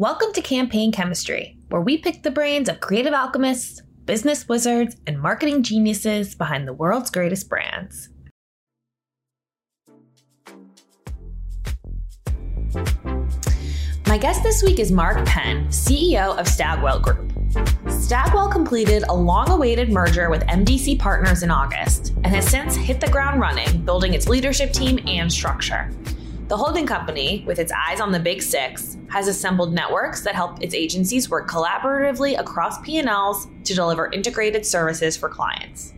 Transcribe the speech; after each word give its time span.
Welcome 0.00 0.32
to 0.32 0.40
Campaign 0.40 0.92
Chemistry, 0.92 1.58
where 1.68 1.82
we 1.82 1.98
pick 1.98 2.22
the 2.22 2.30
brains 2.30 2.70
of 2.70 2.80
creative 2.80 3.12
alchemists, 3.12 3.82
business 4.06 4.48
wizards, 4.48 4.96
and 5.06 5.20
marketing 5.20 5.62
geniuses 5.62 6.34
behind 6.34 6.66
the 6.66 6.72
world's 6.72 7.10
greatest 7.10 7.50
brands. 7.50 8.08
My 14.06 14.16
guest 14.16 14.42
this 14.42 14.62
week 14.62 14.78
is 14.78 14.90
Mark 14.90 15.22
Penn, 15.26 15.66
CEO 15.66 16.34
of 16.38 16.48
Stagwell 16.48 17.00
Group. 17.00 17.30
Stagwell 17.90 18.48
completed 18.50 19.04
a 19.10 19.14
long 19.14 19.50
awaited 19.50 19.92
merger 19.92 20.30
with 20.30 20.40
MDC 20.46 20.98
Partners 20.98 21.42
in 21.42 21.50
August 21.50 22.14
and 22.24 22.28
has 22.28 22.48
since 22.48 22.74
hit 22.74 23.02
the 23.02 23.10
ground 23.10 23.38
running, 23.38 23.84
building 23.84 24.14
its 24.14 24.28
leadership 24.28 24.72
team 24.72 24.98
and 25.06 25.30
structure. 25.30 25.90
The 26.50 26.56
holding 26.56 26.84
company, 26.84 27.44
with 27.46 27.60
its 27.60 27.70
eyes 27.70 28.00
on 28.00 28.10
the 28.10 28.18
big 28.18 28.42
six, 28.42 28.96
has 29.08 29.28
assembled 29.28 29.72
networks 29.72 30.22
that 30.22 30.34
help 30.34 30.60
its 30.60 30.74
agencies 30.74 31.30
work 31.30 31.48
collaboratively 31.48 32.36
across 32.40 32.80
P&Ls 32.80 33.46
to 33.62 33.72
deliver 33.72 34.10
integrated 34.10 34.66
services 34.66 35.16
for 35.16 35.28
clients. 35.28 35.94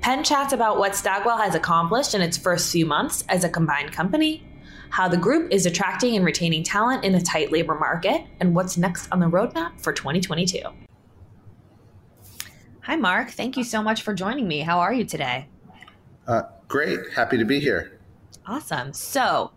Penn 0.00 0.24
chats 0.24 0.52
about 0.52 0.80
what 0.80 0.96
Stagwell 0.96 1.38
has 1.38 1.54
accomplished 1.54 2.12
in 2.12 2.20
its 2.20 2.36
first 2.36 2.72
few 2.72 2.84
months 2.84 3.22
as 3.28 3.44
a 3.44 3.48
combined 3.48 3.92
company, 3.92 4.44
how 4.90 5.06
the 5.06 5.16
group 5.16 5.52
is 5.52 5.64
attracting 5.64 6.16
and 6.16 6.24
retaining 6.24 6.64
talent 6.64 7.04
in 7.04 7.14
a 7.14 7.20
tight 7.20 7.52
labor 7.52 7.76
market, 7.76 8.24
and 8.40 8.56
what's 8.56 8.76
next 8.76 9.06
on 9.12 9.20
the 9.20 9.26
roadmap 9.26 9.80
for 9.80 9.92
2022. 9.92 10.58
Hi, 12.80 12.96
Mark. 12.96 13.30
Thank 13.30 13.56
you 13.56 13.62
so 13.62 13.80
much 13.80 14.02
for 14.02 14.12
joining 14.12 14.48
me. 14.48 14.62
How 14.62 14.80
are 14.80 14.92
you 14.92 15.04
today? 15.04 15.46
Uh, 16.26 16.42
great. 16.66 16.98
Happy 17.14 17.38
to 17.38 17.44
be 17.44 17.60
here. 17.60 18.00
Awesome. 18.46 18.92
So, 18.92 19.52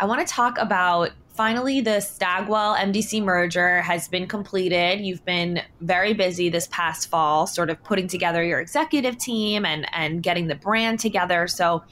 I 0.00 0.04
want 0.04 0.26
to 0.26 0.32
talk 0.32 0.58
about 0.58 1.10
finally 1.34 1.80
the 1.80 2.00
Stagwell 2.00 2.76
MDC 2.76 3.22
merger 3.22 3.80
has 3.82 4.08
been 4.08 4.26
completed. 4.26 5.00
You've 5.00 5.24
been 5.24 5.60
very 5.80 6.12
busy 6.12 6.48
this 6.48 6.68
past 6.68 7.08
fall, 7.08 7.46
sort 7.46 7.70
of 7.70 7.82
putting 7.82 8.08
together 8.08 8.44
your 8.44 8.60
executive 8.60 9.18
team 9.18 9.64
and 9.64 9.86
and 9.92 10.22
getting 10.22 10.46
the 10.48 10.54
brand 10.54 11.00
together. 11.00 11.46
So, 11.46 11.82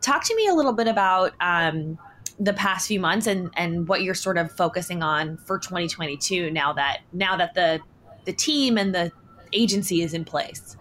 talk 0.00 0.24
to 0.24 0.34
me 0.34 0.46
a 0.48 0.54
little 0.54 0.72
bit 0.72 0.88
about 0.88 1.34
um, 1.40 1.98
the 2.40 2.52
past 2.52 2.88
few 2.88 3.00
months 3.00 3.26
and 3.26 3.50
and 3.56 3.88
what 3.88 4.02
you're 4.02 4.14
sort 4.14 4.38
of 4.38 4.50
focusing 4.52 5.02
on 5.02 5.36
for 5.38 5.58
2022 5.58 6.50
now 6.50 6.72
that 6.72 7.00
now 7.12 7.36
that 7.36 7.54
the 7.54 7.80
the 8.24 8.32
team 8.32 8.76
and 8.76 8.94
the 8.94 9.12
agency 9.52 10.02
is 10.02 10.14
in 10.14 10.24
place. 10.24 10.76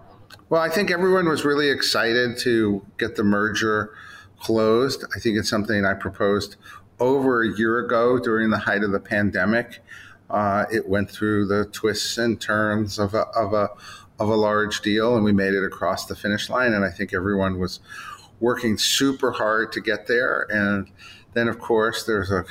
Well, 0.50 0.62
I 0.62 0.70
think 0.70 0.92
everyone 0.92 1.28
was 1.28 1.44
really 1.44 1.70
excited 1.70 2.38
to 2.40 2.86
get 2.98 3.16
the 3.16 3.24
merger 3.24 3.94
closed. 4.40 5.04
I 5.16 5.20
think 5.20 5.38
it's 5.38 5.50
something 5.50 5.86
I 5.86 5.94
proposed 5.94 6.56
over 7.00 7.44
a 7.44 7.58
year 7.58 7.80
ago 7.80 8.20
during 8.20 8.50
the 8.50 8.58
height 8.58 8.84
of 8.84 8.92
the 8.92 9.00
pandemic. 9.00 9.84
Uh, 10.30 10.66
it 10.72 10.88
went 10.88 11.10
through 11.10 11.48
the 11.48 11.66
twists 11.66 12.18
and 12.18 12.40
turns 12.40 13.00
of 13.00 13.14
a, 13.14 13.28
of 13.28 13.54
a 13.54 13.70
of 14.20 14.30
a 14.30 14.36
large 14.36 14.82
deal, 14.82 15.16
and 15.16 15.24
we 15.24 15.32
made 15.32 15.54
it 15.54 15.64
across 15.64 16.06
the 16.06 16.16
finish 16.16 16.50
line. 16.50 16.74
And 16.74 16.84
I 16.84 16.90
think 16.90 17.14
everyone 17.14 17.60
was 17.60 17.80
working 18.40 18.78
super 18.78 19.32
hard 19.32 19.72
to 19.74 19.82
get 19.82 20.08
there. 20.08 20.48
And 20.50 20.90
then, 21.34 21.48
of 21.48 21.60
course, 21.60 22.04
there's 22.04 22.32
a 22.32 22.44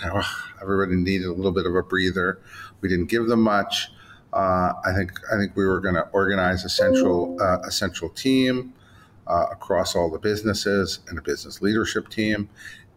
everybody 0.63 0.97
needed 0.97 1.27
a 1.27 1.33
little 1.33 1.53
bit 1.53 1.67
of 1.67 1.75
a 1.75 1.83
breather. 1.83 2.41
We 2.81 2.89
didn't 2.89 3.07
give 3.07 3.27
them 3.27 3.43
much. 3.43 3.89
Uh, 4.33 4.73
I 4.85 4.93
think 4.95 5.13
I 5.33 5.37
think 5.39 5.57
we 5.57 5.67
were 5.67 5.81
going 5.81 5.95
to 5.95 6.09
organize 6.13 6.65
a 6.65 6.69
central 6.69 7.37
uh, 7.41 7.59
a 7.65 7.71
central 7.71 8.11
team 8.11 8.75
uh, 9.27 9.47
across 9.51 9.95
all 9.97 10.11
the 10.11 10.19
businesses 10.19 11.01
and 11.09 11.19
a 11.19 11.23
business 11.23 11.61
leadership 11.61 12.09
team. 12.09 12.49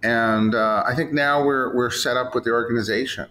And 0.02 0.56
uh, 0.56 0.84
I 0.86 0.96
think 0.96 1.12
now 1.12 1.44
we're 1.44 1.76
we're 1.76 1.90
set 1.90 2.16
up 2.16 2.34
with 2.34 2.44
the 2.44 2.52
organization. 2.52 3.28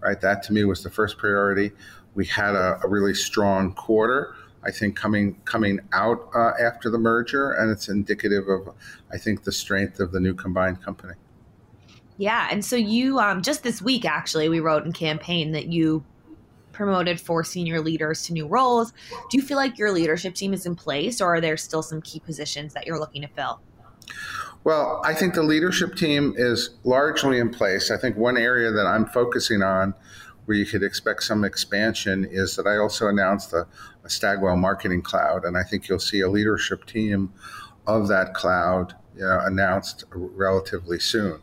Right, 0.00 0.20
that 0.20 0.42
to 0.44 0.52
me 0.52 0.64
was 0.64 0.82
the 0.82 0.90
first 0.90 1.18
priority. 1.18 1.72
We 2.14 2.24
had 2.26 2.54
a, 2.54 2.80
a 2.82 2.88
really 2.88 3.14
strong 3.14 3.74
quarter. 3.74 4.34
I 4.64 4.70
think 4.70 4.96
coming 4.96 5.36
coming 5.44 5.80
out 5.92 6.28
uh, 6.34 6.52
after 6.60 6.90
the 6.90 6.98
merger, 6.98 7.52
and 7.52 7.70
it's 7.70 7.88
indicative 7.88 8.48
of, 8.48 8.74
I 9.12 9.18
think, 9.18 9.44
the 9.44 9.52
strength 9.52 10.00
of 10.00 10.12
the 10.12 10.20
new 10.20 10.34
combined 10.34 10.82
company. 10.82 11.14
Yeah, 12.18 12.48
and 12.50 12.62
so 12.62 12.76
you 12.76 13.18
um, 13.18 13.40
just 13.40 13.62
this 13.62 13.80
week 13.80 14.04
actually, 14.04 14.48
we 14.48 14.60
wrote 14.60 14.84
in 14.84 14.92
campaign 14.92 15.52
that 15.52 15.68
you 15.68 16.04
promoted 16.80 17.20
four 17.20 17.44
senior 17.44 17.78
leaders 17.78 18.24
to 18.24 18.32
new 18.32 18.46
roles. 18.46 18.94
Do 19.30 19.36
you 19.36 19.42
feel 19.42 19.58
like 19.58 19.76
your 19.76 19.92
leadership 19.92 20.34
team 20.34 20.54
is 20.54 20.64
in 20.64 20.74
place, 20.74 21.20
or 21.20 21.34
are 21.34 21.40
there 21.40 21.58
still 21.58 21.82
some 21.82 22.00
key 22.00 22.20
positions 22.20 22.72
that 22.72 22.86
you're 22.86 22.98
looking 22.98 23.20
to 23.20 23.28
fill? 23.28 23.60
Well, 24.64 25.02
I 25.04 25.12
think 25.12 25.34
the 25.34 25.42
leadership 25.42 25.94
team 25.94 26.32
is 26.38 26.70
largely 26.82 27.38
in 27.38 27.50
place. 27.50 27.90
I 27.90 27.98
think 27.98 28.16
one 28.16 28.38
area 28.38 28.70
that 28.70 28.86
I'm 28.86 29.04
focusing 29.04 29.62
on 29.62 29.92
where 30.46 30.56
you 30.56 30.64
could 30.64 30.82
expect 30.82 31.22
some 31.22 31.44
expansion 31.44 32.26
is 32.30 32.56
that 32.56 32.66
I 32.66 32.78
also 32.78 33.08
announced 33.08 33.52
a, 33.52 33.66
Stagwell 34.06 34.56
Marketing 34.56 35.02
Cloud, 35.02 35.44
and 35.44 35.58
I 35.58 35.62
think 35.62 35.86
you'll 35.86 35.98
see 35.98 36.20
a 36.20 36.30
leadership 36.30 36.86
team 36.86 37.34
of 37.86 38.08
that 38.08 38.32
cloud 38.32 38.94
you 39.14 39.20
know, 39.20 39.38
announced 39.44 40.04
relatively 40.12 40.98
soon. 40.98 41.42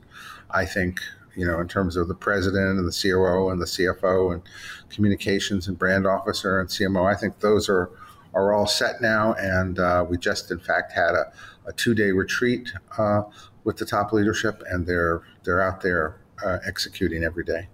I 0.49 0.65
think 0.65 0.99
you 1.37 1.45
know 1.45 1.59
in 1.59 1.67
terms 1.67 1.95
of 1.95 2.07
the 2.07 2.15
president 2.15 2.79
and 2.79 2.87
the 2.87 2.99
COO 3.01 3.49
and 3.49 3.61
the 3.61 3.65
CFO 3.65 4.33
and 4.33 4.41
communications 4.89 5.67
and 5.67 5.77
brand 5.77 6.05
officer 6.05 6.59
and 6.59 6.67
CMO. 6.67 7.09
I 7.09 7.15
think 7.17 7.39
those 7.39 7.69
are 7.69 7.91
are 8.33 8.53
all 8.53 8.67
set 8.67 9.01
now, 9.01 9.33
and 9.33 9.79
uh, 9.79 10.05
we 10.07 10.17
just 10.17 10.51
in 10.51 10.59
fact 10.59 10.91
had 10.91 11.11
a, 11.11 11.31
a 11.67 11.73
two 11.73 11.93
day 11.93 12.11
retreat 12.11 12.73
uh, 12.97 13.23
with 13.63 13.77
the 13.77 13.85
top 13.85 14.11
leadership, 14.11 14.63
and 14.69 14.85
they're 14.85 15.21
they're 15.43 15.61
out 15.61 15.81
there 15.81 16.19
uh, 16.43 16.57
executing 16.65 17.23
every 17.23 17.45
day. 17.45 17.67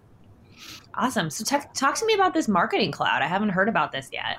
Awesome. 0.96 1.30
So, 1.30 1.44
t- 1.44 1.66
talk 1.74 1.96
to 1.96 2.06
me 2.06 2.14
about 2.14 2.34
this 2.34 2.48
marketing 2.48 2.92
cloud. 2.92 3.24
I 3.24 3.28
haven't 3.28 3.50
heard 3.50 3.68
about 3.68 3.92
this 3.92 4.10
yet. 4.12 4.38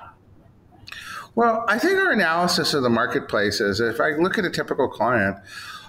Well, 1.35 1.65
I 1.67 1.77
think 1.77 1.97
our 1.99 2.11
analysis 2.13 2.73
of 2.73 2.81
the 2.81 2.89
marketplace 2.89 3.59
is 3.59 3.81
if 3.81 3.99
I 3.99 4.11
look 4.11 4.37
at 4.37 4.45
a 4.45 4.49
typical 4.49 4.87
client, 4.87 5.35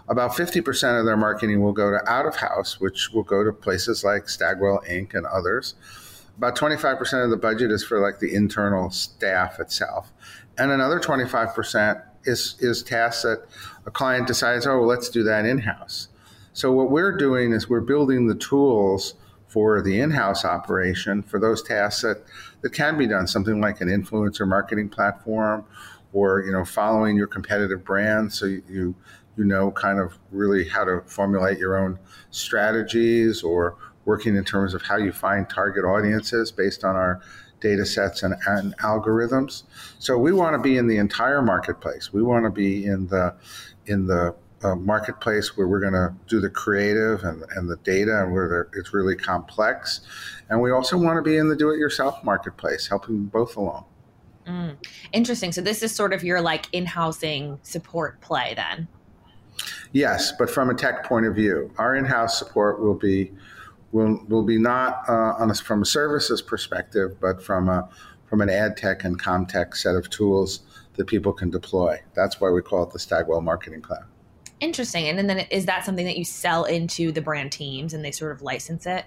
about 0.09 0.33
50% 0.33 1.00
of 1.00 1.06
their 1.06 1.17
marketing 1.17 1.62
will 1.62 1.72
go 1.72 1.91
to 1.91 2.11
out 2.11 2.27
of 2.27 2.37
house, 2.37 2.81
which 2.81 3.11
will 3.12 3.22
go 3.22 3.43
to 3.43 3.53
places 3.53 4.05
like 4.05 4.28
Stagwell 4.28 4.83
Inc. 4.89 5.15
and 5.15 5.27
others. 5.27 5.75
About 6.37 6.56
25% 6.56 7.25
of 7.25 7.31
the 7.31 7.37
budget 7.37 7.71
is 7.71 7.84
for 7.84 8.00
like 8.00 8.21
the 8.21 8.34
internal 8.34 8.91
staff 8.91 9.59
itself. 9.59 10.12
And 10.59 10.71
another 10.71 11.00
25% 11.00 12.03
is, 12.25 12.56
is 12.61 12.83
tasks 12.83 13.22
that 13.22 13.47
a 13.84 13.91
client 13.91 14.27
decides, 14.27 14.66
oh, 14.66 14.78
well, 14.78 14.87
let's 14.87 15.09
do 15.09 15.22
that 15.25 15.45
in 15.45 15.59
house. 15.59 16.09
So, 16.53 16.72
what 16.72 16.91
we're 16.91 17.16
doing 17.16 17.53
is 17.53 17.69
we're 17.69 17.81
building 17.81 18.28
the 18.28 18.34
tools 18.34 19.15
for 19.47 19.83
the 19.83 20.00
in-house 20.00 20.45
operation 20.45 21.22
for 21.22 21.39
those 21.39 21.62
tasks 21.62 22.03
that, 22.03 22.22
that 22.62 22.72
can 22.72 22.97
be 22.97 23.06
done, 23.06 23.27
something 23.27 23.61
like 23.61 23.81
an 23.81 23.89
influencer 23.89 24.49
marketing 24.49 24.89
platform 24.89 25.65
or 26.16 26.41
you 26.41 26.53
know 26.53 26.65
following 26.65 27.16
your 27.16 27.27
competitive 27.27 27.84
brand 27.84 28.33
so 28.33 28.47
you 28.47 28.62
you 28.69 28.95
know 29.45 29.71
kind 29.71 29.99
of 29.99 30.19
really 30.31 30.69
how 30.69 30.85
to 30.85 31.03
formulate 31.07 31.59
your 31.59 31.77
own 31.77 31.99
strategies 32.31 33.43
or 33.43 33.77
working 34.05 34.37
in 34.37 34.45
terms 34.45 34.75
of 34.75 34.83
how 34.83 34.97
you 34.97 35.13
find 35.13 35.49
target 35.51 35.85
audiences 35.85 36.53
based 36.53 36.85
on 36.85 36.95
our 36.95 37.21
data 37.61 37.85
sets 37.85 38.23
and, 38.23 38.35
and 38.47 38.77
algorithms. 38.79 39.65
So 39.99 40.17
we 40.19 40.33
want 40.33 40.55
to 40.55 40.59
be 40.59 40.77
in 40.77 40.87
the 40.87 40.99
entire 40.99 41.43
marketplace. 41.43 42.13
We 42.13 42.23
want 42.23 42.45
to 42.45 42.51
be 42.51 42.87
in 42.87 43.09
the 43.09 43.35
in 43.87 44.07
the 44.07 44.35
a 44.63 44.75
marketplace 44.75 45.57
where 45.57 45.69
we're 45.69 45.81
going 45.81 45.93
to 45.93 46.15
do 46.29 46.41
the 46.41 46.49
creative 46.49 47.23
and, 47.25 47.45
and 47.55 47.69
the 47.69 47.77
data 47.77 48.23
and 48.23 48.33
where 48.33 48.69
it's 48.73 48.95
really 48.95 49.15
complex. 49.15 50.01
And 50.49 50.63
we 50.63 50.71
also 50.71 50.97
want 50.97 51.19
to 51.19 51.23
be 51.23 51.37
in 51.37 51.49
the 51.49 51.57
do 51.57 51.71
it 51.71 51.79
yourself 51.79 52.25
marketplace, 52.25 52.89
helping 52.89 53.27
both 53.27 53.57
along. 53.57 53.85
Mm. 54.47 54.77
Interesting. 55.13 55.53
So 55.53 55.61
this 55.61 55.83
is 55.83 55.95
sort 55.95 56.13
of 56.13 56.25
your 56.25 56.41
like 56.41 56.69
in-housing 56.73 57.59
support 57.63 58.21
play 58.21 58.55
then. 58.55 58.89
Yes, 59.93 60.33
but 60.39 60.50
from 60.50 60.71
a 60.71 60.75
tech 60.75 61.05
point 61.05 61.27
of 61.27 61.34
view, 61.34 61.72
our 61.78 61.94
in-house 61.94 62.39
support 62.39 62.81
will 62.81 62.94
be 62.94 63.33
will 63.93 64.22
will 64.28 64.43
be 64.43 64.59
not 64.59 65.03
uh, 65.09 65.34
on 65.39 65.51
a, 65.51 65.54
from 65.54 65.83
a 65.83 65.86
services 65.86 66.42
perspective, 66.42 67.16
but 67.21 67.42
from 67.42 67.69
a 67.69 67.89
from 68.27 68.41
an 68.41 68.51
ad 68.51 68.77
tech 68.77 69.04
and 69.04 69.19
com 69.19 69.47
tech 69.47 69.75
set 69.77 69.95
of 69.95 70.10
tools 70.10 70.60
that 70.95 71.07
people 71.07 71.33
can 71.33 71.51
deploy. 71.51 72.01
That's 72.15 72.41
why 72.41 72.51
we 72.51 72.63
call 72.63 72.83
it 72.83 72.91
the 72.91 72.98
Stagwell 72.98 73.41
Marketing 73.41 73.83
Cloud. 73.83 74.04
Interesting. 74.60 75.07
And 75.07 75.28
then 75.28 75.39
is 75.51 75.66
that 75.66 75.84
something 75.84 76.07
that 76.07 76.16
you 76.16 76.25
sell 76.25 76.65
into 76.65 77.13
the 77.13 77.21
brand 77.21 77.53
teams 77.53 77.92
and 77.92 78.04
they 78.04 78.10
sort 78.10 78.33
of 78.33 78.42
license 78.42 78.86
it? 78.86 79.04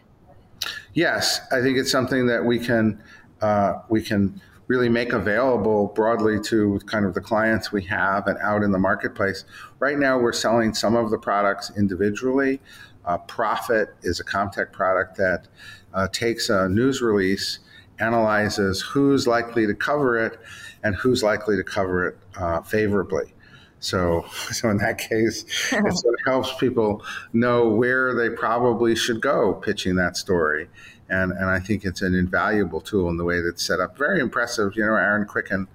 Yes, 0.93 1.41
I 1.51 1.61
think 1.61 1.77
it's 1.77 1.91
something 1.91 2.27
that 2.27 2.45
we 2.45 2.59
can 2.59 3.01
uh, 3.41 3.79
we 3.89 4.01
can 4.01 4.41
really 4.69 4.87
make 4.87 5.13
available 5.13 5.87
broadly 5.87 6.39
to 6.39 6.79
kind 6.85 7.03
of 7.03 7.15
the 7.15 7.19
clients 7.19 7.71
we 7.71 7.83
have 7.83 8.27
and 8.27 8.37
out 8.37 8.61
in 8.61 8.71
the 8.71 8.77
marketplace. 8.77 9.43
Right 9.79 9.97
now, 9.97 10.19
we're 10.19 10.31
selling 10.31 10.75
some 10.75 10.95
of 10.95 11.09
the 11.09 11.17
products 11.17 11.71
individually. 11.75 12.61
Uh, 13.03 13.17
PRophet 13.17 13.87
is 14.03 14.19
a 14.19 14.23
Comtech 14.23 14.71
product 14.71 15.17
that 15.17 15.47
uh, 15.93 16.07
takes 16.09 16.49
a 16.49 16.69
news 16.69 17.01
release, 17.01 17.59
analyzes 17.97 18.81
who's 18.81 19.25
likely 19.25 19.65
to 19.65 19.73
cover 19.73 20.23
it, 20.23 20.39
and 20.83 20.95
who's 20.95 21.23
likely 21.23 21.57
to 21.57 21.63
cover 21.63 22.07
it 22.07 22.17
uh, 22.37 22.61
favorably. 22.61 23.33
So, 23.79 24.25
so 24.51 24.69
in 24.69 24.77
that 24.77 24.99
case, 24.99 25.45
it 25.71 25.97
sort 25.97 26.13
of 26.13 26.19
helps 26.27 26.53
people 26.59 27.03
know 27.33 27.69
where 27.69 28.13
they 28.13 28.29
probably 28.29 28.95
should 28.95 29.19
go 29.19 29.55
pitching 29.55 29.95
that 29.95 30.15
story. 30.15 30.69
And, 31.09 31.31
and 31.31 31.45
I 31.45 31.59
think 31.59 31.85
it's 31.85 32.01
an 32.01 32.15
invaluable 32.15 32.81
tool 32.81 33.09
in 33.09 33.17
the 33.17 33.23
way 33.23 33.41
that's 33.41 33.65
set 33.65 33.79
up. 33.79 33.97
Very 33.97 34.19
impressive. 34.19 34.75
You 34.75 34.85
know, 34.85 34.95
Aaron 34.95 35.25
Kwittken 35.25 35.67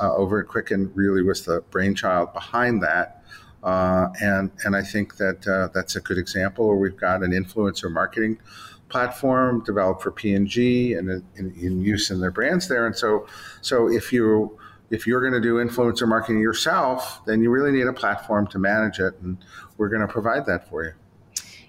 uh, 0.00 0.14
over 0.14 0.40
at 0.40 0.48
Kwittken 0.48 0.90
really 0.94 1.22
was 1.22 1.44
the 1.44 1.62
brainchild 1.70 2.32
behind 2.32 2.82
that. 2.82 3.22
Uh, 3.62 4.08
and, 4.20 4.50
and 4.64 4.76
I 4.76 4.82
think 4.82 5.16
that 5.16 5.46
uh, 5.46 5.68
that's 5.74 5.96
a 5.96 6.00
good 6.00 6.18
example 6.18 6.68
where 6.68 6.76
we've 6.76 6.96
got 6.96 7.22
an 7.22 7.32
influencer 7.32 7.90
marketing 7.90 8.38
platform 8.88 9.64
developed 9.64 10.02
for 10.02 10.12
P&G 10.12 10.94
and 10.94 11.22
in, 11.36 11.54
in 11.60 11.80
use 11.80 12.10
in 12.10 12.20
their 12.20 12.30
brands 12.30 12.68
there. 12.68 12.86
And 12.86 12.94
so, 12.94 13.26
so 13.62 13.90
if 13.90 14.12
you 14.12 14.58
if 14.90 15.06
you're 15.06 15.20
going 15.20 15.32
to 15.32 15.40
do 15.40 15.54
influencer 15.54 16.06
marketing 16.06 16.40
yourself, 16.40 17.20
then 17.26 17.42
you 17.42 17.50
really 17.50 17.72
need 17.72 17.86
a 17.86 17.92
platform 17.92 18.46
to 18.48 18.58
manage 18.58 19.00
it, 19.00 19.14
and 19.20 19.38
we're 19.76 19.88
going 19.88 20.00
to 20.00 20.06
provide 20.06 20.46
that 20.46 20.68
for 20.68 20.84
you. 20.84 20.92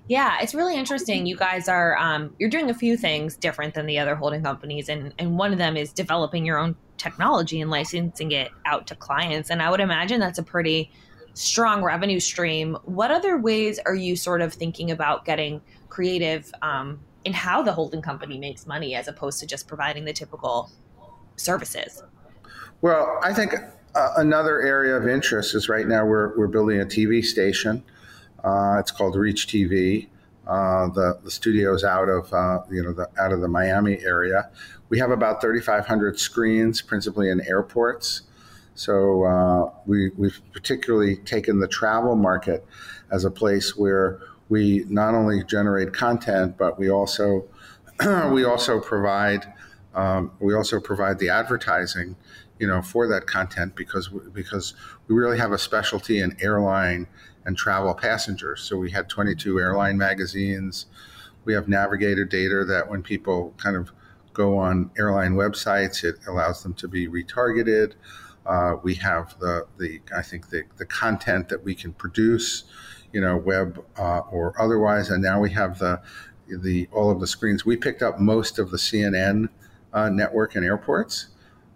Yeah, 0.07 0.37
it's 0.41 0.55
really 0.55 0.75
interesting. 0.75 1.25
You 1.25 1.35
guys 1.35 1.67
are 1.67 1.97
um, 1.97 2.33
you're 2.39 2.49
doing 2.49 2.69
a 2.69 2.73
few 2.73 2.95
things 2.95 3.35
different 3.35 3.73
than 3.73 3.85
the 3.85 3.99
other 3.99 4.15
holding 4.15 4.41
companies, 4.41 4.87
and 4.89 5.13
and 5.19 5.37
one 5.37 5.51
of 5.51 5.57
them 5.57 5.75
is 5.75 5.91
developing 5.91 6.45
your 6.45 6.57
own 6.57 6.75
technology 6.97 7.61
and 7.61 7.69
licensing 7.69 8.31
it 8.31 8.51
out 8.65 8.87
to 8.87 8.95
clients. 8.95 9.49
And 9.49 9.61
I 9.61 9.69
would 9.69 9.79
imagine 9.79 10.19
that's 10.19 10.39
a 10.39 10.43
pretty 10.43 10.91
strong 11.33 11.83
revenue 11.83 12.19
stream. 12.19 12.77
What 12.85 13.11
other 13.11 13.37
ways 13.37 13.79
are 13.85 13.93
you 13.93 14.15
sort 14.15 14.41
of 14.41 14.53
thinking 14.53 14.91
about 14.91 15.25
getting 15.25 15.61
creative 15.89 16.51
um, 16.61 16.99
in 17.25 17.33
how 17.33 17.61
the 17.61 17.73
holding 17.73 18.01
company 18.01 18.37
makes 18.39 18.65
money, 18.65 18.95
as 18.95 19.07
opposed 19.07 19.39
to 19.41 19.45
just 19.45 19.67
providing 19.67 20.05
the 20.05 20.13
typical 20.13 20.71
services? 21.35 22.01
Well, 22.81 23.19
I 23.23 23.33
think 23.33 23.53
uh, 23.95 24.13
another 24.17 24.61
area 24.61 24.95
of 24.95 25.07
interest 25.07 25.53
is 25.53 25.67
right 25.67 25.87
now 25.87 26.05
we're, 26.05 26.37
we're 26.37 26.47
building 26.47 26.79
a 26.79 26.85
TV 26.85 27.23
station. 27.23 27.83
Uh, 28.43 28.77
it's 28.79 28.91
called 28.91 29.15
Reach 29.15 29.47
TV. 29.47 30.07
Uh, 30.47 30.87
the 30.89 31.19
the 31.23 31.31
studio 31.31 31.73
is 31.73 31.83
out 31.83 32.07
of 32.07 32.31
uh, 32.33 32.61
you 32.71 32.81
know 32.81 32.93
the 32.93 33.09
out 33.19 33.33
of 33.33 33.41
the 33.41 33.47
Miami 33.47 33.99
area. 33.99 34.49
We 34.89 34.99
have 34.99 35.11
about 35.11 35.41
3,500 35.41 36.17
screens, 36.17 36.81
principally 36.81 37.29
in 37.29 37.41
airports. 37.41 38.21
So 38.75 39.23
uh, 39.25 39.71
we 39.85 40.11
we've 40.17 40.39
particularly 40.53 41.17
taken 41.17 41.59
the 41.59 41.67
travel 41.67 42.15
market 42.15 42.65
as 43.11 43.25
a 43.25 43.31
place 43.31 43.75
where 43.75 44.19
we 44.49 44.85
not 44.87 45.13
only 45.13 45.43
generate 45.43 45.93
content, 45.93 46.57
but 46.57 46.79
we 46.79 46.89
also 46.89 47.45
we 48.31 48.45
also 48.45 48.79
provide 48.79 49.51
um, 49.97 50.31
we 50.39 50.53
also 50.53 50.79
provide 50.79 51.19
the 51.19 51.29
advertising 51.29 52.15
you 52.59 52.67
know, 52.67 52.81
for 52.81 53.07
that 53.07 53.27
content 53.27 53.75
because 53.75 54.09
because 54.33 54.73
we 55.07 55.15
really 55.15 55.37
have 55.37 55.51
a 55.51 55.57
specialty 55.57 56.19
in 56.19 56.35
airline 56.41 57.07
and 57.45 57.55
travel 57.57 57.93
passengers. 57.93 58.61
So 58.61 58.77
we 58.77 58.91
had 58.91 59.09
22 59.09 59.59
airline 59.59 59.97
magazines. 59.97 60.87
We 61.45 61.53
have 61.53 61.67
navigator 61.67 62.25
data 62.25 62.65
that 62.65 62.89
when 62.89 63.03
people 63.03 63.53
kind 63.57 63.75
of 63.75 63.91
go 64.33 64.57
on 64.57 64.91
airline 64.97 65.33
websites, 65.33 66.03
it 66.03 66.15
allows 66.27 66.63
them 66.63 66.73
to 66.75 66.87
be 66.87 67.07
retargeted. 67.07 67.93
Uh, 68.45 68.75
we 68.81 68.95
have 68.95 69.37
the, 69.39 69.65
the 69.77 70.01
I 70.15 70.21
think 70.21 70.49
the, 70.49 70.63
the 70.77 70.85
content 70.85 71.49
that 71.49 71.63
we 71.63 71.75
can 71.75 71.93
produce, 71.93 72.63
you 73.13 73.21
know, 73.21 73.37
web 73.37 73.83
uh, 73.97 74.19
or 74.31 74.59
otherwise, 74.59 75.09
and 75.09 75.21
now 75.21 75.39
we 75.39 75.51
have 75.51 75.79
the 75.79 76.01
the 76.47 76.87
all 76.91 77.11
of 77.11 77.19
the 77.19 77.27
screens. 77.27 77.65
We 77.65 77.75
picked 77.75 78.01
up 78.01 78.19
most 78.19 78.57
of 78.57 78.71
the 78.71 78.77
CNN 78.77 79.49
network 80.09 80.55
and 80.55 80.65
airports. 80.65 81.27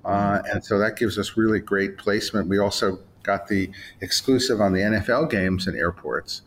Uh, 0.04 0.42
and 0.52 0.64
so 0.64 0.80
that 0.80 0.98
gives 0.98 1.18
us 1.18 1.38
really 1.38 1.60
great 1.60 1.98
placement. 1.98 2.48
We 2.48 2.58
also 2.58 3.00
got 3.24 3.48
the 3.48 3.70
exclusive 4.02 4.60
on 4.60 4.74
the 4.74 4.80
NFL 4.80 5.30
games 5.30 5.68
and 5.68 5.78
airports. 5.78 6.42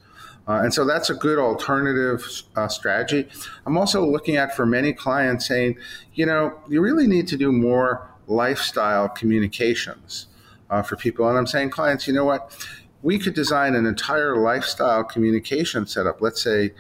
Uh, 0.46 0.60
and 0.62 0.74
so 0.74 0.84
that's 0.84 1.08
a 1.08 1.14
good 1.14 1.38
alternative 1.38 2.42
uh, 2.56 2.68
strategy. 2.68 3.28
I'm 3.64 3.78
also 3.78 4.04
looking 4.04 4.36
at 4.36 4.54
for 4.54 4.66
many 4.66 4.92
clients 4.92 5.46
saying, 5.46 5.78
you 6.12 6.26
know, 6.26 6.58
you 6.68 6.82
really 6.82 7.06
need 7.06 7.28
to 7.28 7.36
do 7.36 7.50
more 7.50 8.10
lifestyle 8.26 9.08
communications 9.08 10.26
uh, 10.68 10.82
for 10.82 10.96
people. 10.96 11.28
And 11.28 11.38
I'm 11.38 11.46
saying, 11.46 11.70
clients, 11.70 12.06
you 12.06 12.12
know 12.12 12.24
what? 12.24 12.66
We 13.02 13.18
could 13.18 13.34
design 13.34 13.74
an 13.74 13.86
entire 13.86 14.36
lifestyle 14.36 15.04
communication 15.04 15.86
setup. 15.86 16.20
Let's 16.20 16.42
say, 16.42 16.72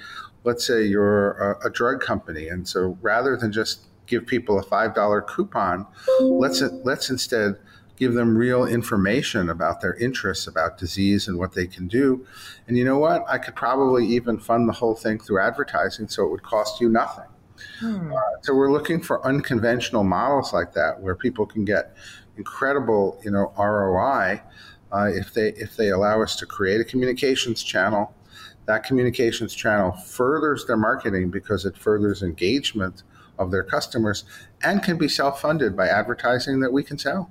let's 0.42 0.66
say 0.66 0.82
you're 0.82 1.32
a, 1.32 1.66
a 1.68 1.70
drug 1.70 2.00
company, 2.00 2.48
and 2.48 2.66
so 2.66 2.98
rather 3.02 3.36
than 3.36 3.52
just 3.52 3.80
give 4.06 4.26
people 4.26 4.58
a 4.58 4.62
five 4.62 4.94
dollar 4.94 5.22
coupon. 5.22 5.86
Let's 6.20 6.62
let's 6.84 7.10
instead 7.10 7.56
give 7.96 8.14
them 8.14 8.36
real 8.36 8.64
information 8.64 9.48
about 9.48 9.80
their 9.80 9.94
interests, 9.94 10.46
about 10.46 10.78
disease, 10.78 11.28
and 11.28 11.38
what 11.38 11.52
they 11.52 11.66
can 11.66 11.86
do. 11.86 12.26
And 12.66 12.76
you 12.76 12.84
know 12.84 12.98
what? 12.98 13.24
I 13.28 13.38
could 13.38 13.54
probably 13.54 14.06
even 14.06 14.38
fund 14.38 14.68
the 14.68 14.72
whole 14.72 14.94
thing 14.94 15.18
through 15.18 15.40
advertising, 15.40 16.08
so 16.08 16.24
it 16.24 16.30
would 16.30 16.42
cost 16.42 16.80
you 16.80 16.88
nothing. 16.88 17.26
Hmm. 17.78 18.12
Uh, 18.12 18.20
so 18.42 18.54
we're 18.54 18.72
looking 18.72 19.00
for 19.00 19.24
unconventional 19.24 20.04
models 20.04 20.52
like 20.52 20.72
that, 20.74 21.00
where 21.00 21.14
people 21.14 21.46
can 21.46 21.64
get 21.64 21.94
incredible, 22.36 23.20
you 23.24 23.30
know, 23.30 23.52
ROI 23.56 24.42
uh, 24.92 25.10
if 25.12 25.32
they 25.34 25.48
if 25.54 25.76
they 25.76 25.90
allow 25.90 26.22
us 26.22 26.36
to 26.36 26.46
create 26.46 26.80
a 26.80 26.84
communications 26.84 27.62
channel. 27.62 28.14
That 28.66 28.84
communications 28.84 29.54
channel 29.54 29.92
furthers 29.92 30.64
their 30.64 30.78
marketing 30.78 31.30
because 31.30 31.66
it 31.66 31.76
furthers 31.76 32.22
engagement 32.22 33.02
of 33.38 33.50
their 33.50 33.62
customers 33.62 34.24
and 34.62 34.82
can 34.82 34.96
be 34.96 35.08
self 35.08 35.40
funded 35.40 35.76
by 35.76 35.88
advertising 35.88 36.60
that 36.60 36.72
we 36.72 36.82
can 36.82 36.98
sell. 36.98 37.30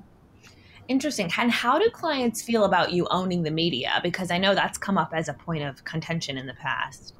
Interesting. 0.87 1.31
And 1.37 1.51
how 1.51 1.79
do 1.79 1.89
clients 1.89 2.41
feel 2.41 2.65
about 2.65 2.91
you 2.91 3.07
owning 3.09 3.43
the 3.43 3.51
media? 3.51 3.99
Because 4.03 4.31
I 4.31 4.37
know 4.37 4.53
that's 4.53 4.77
come 4.77 4.97
up 4.97 5.13
as 5.13 5.29
a 5.29 5.33
point 5.33 5.63
of 5.63 5.83
contention 5.85 6.37
in 6.37 6.45
the 6.45 6.53
past. 6.55 7.15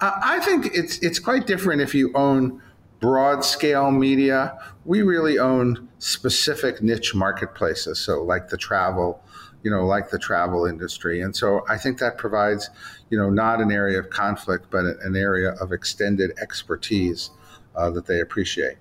Uh, 0.00 0.12
I 0.22 0.40
think 0.40 0.70
it's 0.74 0.98
it's 0.98 1.18
quite 1.18 1.46
different 1.46 1.82
if 1.82 1.94
you 1.94 2.10
own 2.14 2.62
broad 3.00 3.44
scale 3.44 3.90
media. 3.90 4.58
We 4.84 5.02
really 5.02 5.38
own 5.38 5.88
specific 5.98 6.82
niche 6.82 7.14
marketplaces, 7.14 7.98
so 7.98 8.22
like 8.22 8.48
the 8.48 8.56
travel, 8.56 9.22
you 9.62 9.70
know, 9.70 9.84
like 9.84 10.08
the 10.10 10.18
travel 10.18 10.64
industry, 10.64 11.20
and 11.20 11.36
so 11.36 11.64
I 11.68 11.76
think 11.76 11.98
that 11.98 12.16
provides, 12.16 12.70
you 13.10 13.18
know, 13.18 13.28
not 13.28 13.60
an 13.60 13.70
area 13.70 13.98
of 13.98 14.08
conflict, 14.08 14.68
but 14.70 14.84
an 15.02 15.14
area 15.14 15.50
of 15.60 15.72
extended 15.72 16.32
expertise 16.40 17.30
uh, 17.74 17.90
that 17.90 18.06
they 18.06 18.20
appreciate. 18.20 18.76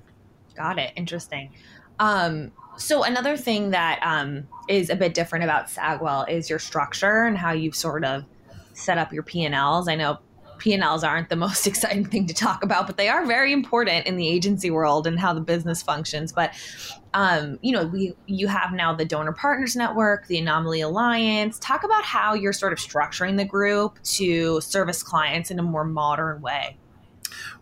Got 0.55 0.79
it. 0.79 0.93
Interesting. 0.95 1.51
Um, 1.99 2.51
so 2.77 3.03
another 3.03 3.37
thing 3.37 3.71
that 3.71 3.99
um, 4.03 4.47
is 4.69 4.89
a 4.89 4.95
bit 4.95 5.13
different 5.13 5.43
about 5.43 5.69
Stagwell 5.69 6.25
is 6.27 6.49
your 6.49 6.59
structure 6.59 7.23
and 7.23 7.37
how 7.37 7.51
you've 7.51 7.75
sort 7.75 8.03
of 8.03 8.23
set 8.73 8.97
up 8.97 9.11
your 9.11 9.23
P&Ls. 9.23 9.87
I 9.87 9.95
know 9.95 10.19
P&Ls 10.59 11.03
aren't 11.03 11.29
the 11.29 11.35
most 11.47 11.67
exciting 11.67 12.05
thing 12.05 12.27
to 12.27 12.33
talk 12.33 12.63
about, 12.63 12.87
but 12.87 12.97
they 12.97 13.09
are 13.09 13.25
very 13.25 13.51
important 13.51 14.05
in 14.05 14.15
the 14.15 14.27
agency 14.27 14.69
world 14.69 15.07
and 15.07 15.19
how 15.19 15.33
the 15.33 15.41
business 15.41 15.81
functions. 15.81 16.31
But 16.31 16.53
um, 17.13 17.57
you 17.61 17.71
know, 17.71 17.87
we 17.87 18.13
you 18.27 18.47
have 18.47 18.73
now 18.73 18.93
the 18.93 19.05
Doner 19.05 19.31
Partners 19.31 19.75
Network, 19.75 20.27
the 20.27 20.37
Anomaly 20.37 20.81
Alliance. 20.81 21.57
Talk 21.59 21.83
about 21.83 22.03
how 22.03 22.35
you're 22.35 22.53
sort 22.53 22.73
of 22.73 22.79
structuring 22.79 23.37
the 23.37 23.45
group 23.45 24.01
to 24.03 24.61
service 24.61 25.01
clients 25.01 25.49
in 25.49 25.57
a 25.57 25.63
more 25.63 25.83
modern 25.83 26.41
way. 26.41 26.77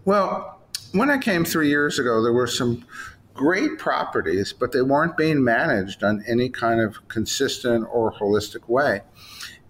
Well, 0.04 0.60
when 0.92 1.10
I 1.10 1.18
came 1.18 1.46
three 1.46 1.70
years 1.70 2.00
ago, 2.00 2.22
there 2.22 2.34
were 2.34 2.48
some 2.48 2.86
great 3.34 3.78
properties, 3.78 4.54
but 4.54 4.72
they 4.72 4.82
weren't 4.82 5.18
being 5.18 5.44
managed 5.44 6.04
on 6.04 6.24
any 6.28 6.50
kind 6.50 6.80
of 6.80 7.06
consistent 7.10 7.86
or 7.92 8.14
holistic 8.14 8.70
way. 8.70 9.02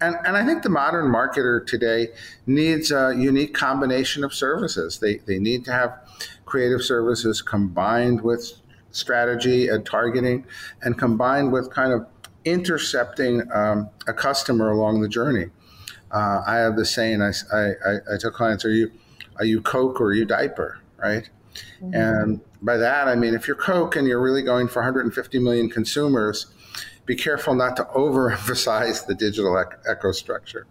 And, 0.00 0.14
and 0.24 0.36
I 0.36 0.44
think 0.44 0.62
the 0.62 0.68
modern 0.68 1.06
marketer 1.06 1.66
today 1.66 2.08
needs 2.46 2.92
a 2.92 3.14
unique 3.16 3.54
combination 3.54 4.24
of 4.24 4.32
services. 4.34 4.98
They, 4.98 5.16
they 5.18 5.38
need 5.38 5.64
to 5.64 5.72
have 5.72 5.98
creative 6.44 6.82
services 6.82 7.42
combined 7.42 8.20
with 8.20 8.52
strategy 8.90 9.68
and 9.68 9.84
targeting 9.84 10.46
and 10.82 10.98
combined 10.98 11.52
with 11.52 11.70
kind 11.70 11.92
of 11.92 12.06
intercepting 12.44 13.42
um, 13.52 13.90
a 14.06 14.12
customer 14.12 14.70
along 14.70 15.00
the 15.00 15.08
journey. 15.08 15.46
Uh, 16.12 16.42
I 16.46 16.56
have 16.56 16.76
the 16.76 16.84
saying, 16.84 17.20
I, 17.20 17.32
I, 17.52 17.94
I 18.14 18.18
tell 18.20 18.30
clients, 18.30 18.64
are 18.64 18.70
you, 18.70 18.92
are 19.38 19.44
you 19.44 19.60
Coke 19.60 20.00
or 20.00 20.06
are 20.06 20.14
you 20.14 20.24
diaper? 20.24 20.78
Right? 20.96 21.28
Mm-hmm. 21.80 21.94
And 21.94 22.40
by 22.62 22.76
that, 22.76 23.08
I 23.08 23.14
mean, 23.14 23.34
if 23.34 23.46
you're 23.46 23.56
Coke 23.56 23.96
and 23.96 24.06
you're 24.06 24.20
really 24.20 24.42
going 24.42 24.68
for 24.68 24.80
150 24.80 25.38
million 25.38 25.68
consumers, 25.68 26.46
be 27.06 27.14
careful 27.14 27.54
not 27.54 27.76
to 27.76 27.84
overemphasize 27.84 29.06
the 29.06 29.14
digital 29.14 29.52
ecosystem. 29.88 30.64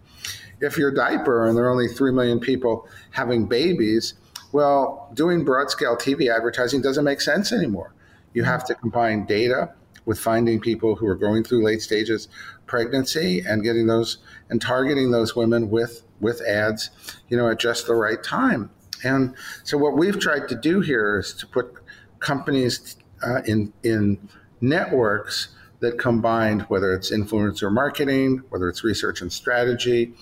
If 0.62 0.78
you're 0.78 0.92
diaper 0.92 1.48
and 1.48 1.58
there 1.58 1.66
are 1.66 1.72
only 1.72 1.88
3 1.88 2.12
million 2.12 2.40
people 2.40 2.88
having 3.12 3.46
babies, 3.46 4.16
well, 4.52 5.12
doing 5.14 5.44
broad 5.44 5.70
scale 5.70 5.96
TV 5.96 6.34
advertising 6.34 6.82
doesn't 6.82 7.04
make 7.04 7.22
sense 7.22 7.52
anymore. 7.52 7.94
You 8.34 8.44
have 8.44 8.66
to 8.66 8.76
combine 8.76 9.26
data 9.26 9.74
with 10.06 10.20
finding 10.20 10.60
people 10.60 10.96
who 10.96 11.08
are 11.08 11.16
going 11.16 11.44
through 11.44 11.64
late 11.64 11.82
stages 11.82 12.28
pregnancy 12.68 13.42
and 13.46 13.64
getting 13.64 13.88
those 13.88 14.20
and 14.50 14.62
targeting 14.62 15.12
those 15.12 15.36
women 15.36 15.70
with 15.70 16.04
with 16.20 16.42
ads, 16.42 16.90
you 17.28 17.38
know, 17.38 17.50
at 17.50 17.60
just 17.60 17.88
the 17.88 17.96
right 17.96 18.24
time. 18.24 18.70
And 19.04 19.36
so 19.64 19.78
what 19.78 19.96
we've 19.96 20.20
tried 20.20 20.48
to 20.50 20.56
do 20.56 20.82
here 20.82 21.20
is 21.20 21.34
to 21.34 21.48
put 21.48 21.74
companies 22.20 22.98
uh, 23.26 23.42
in 23.46 23.74
in 23.84 24.30
networks 24.62 25.50
that 25.80 26.00
combine 26.00 26.62
whether 26.62 26.94
it's 26.94 27.12
influencer 27.12 27.72
marketing, 27.72 28.42
whether 28.50 28.70
it's 28.70 28.84
research 28.84 29.22
and 29.22 29.32
strategy, 29.32 30.14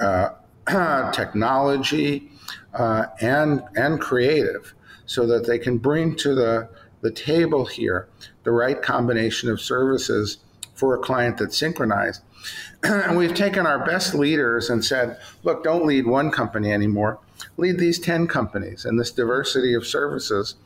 uh, 0.00 0.30
technology, 1.12 2.30
uh, 2.74 3.06
and 3.20 3.62
and 3.76 4.00
creative, 4.00 4.74
so 5.04 5.26
that 5.26 5.46
they 5.46 5.58
can 5.58 5.78
bring 5.78 6.16
to 6.16 6.34
the 6.34 6.68
the 7.02 7.10
table 7.10 7.66
here 7.66 8.08
the 8.44 8.50
right 8.50 8.82
combination 8.82 9.50
of 9.50 9.60
services 9.60 10.38
for 10.74 10.94
a 10.94 10.98
client 10.98 11.38
that's 11.38 11.56
synchronized. 11.56 12.22
and 12.82 13.16
we've 13.16 13.34
taken 13.34 13.66
our 13.66 13.84
best 13.84 14.14
leaders 14.14 14.70
and 14.70 14.84
said, 14.84 15.18
look, 15.42 15.64
don't 15.64 15.86
lead 15.86 16.06
one 16.06 16.30
company 16.30 16.72
anymore. 16.72 17.18
Lead 17.56 17.78
these 17.78 17.98
10 17.98 18.26
companies 18.26 18.84
and 18.84 18.98
this 18.98 19.10
diversity 19.10 19.74
of 19.74 19.86
services 19.86 20.56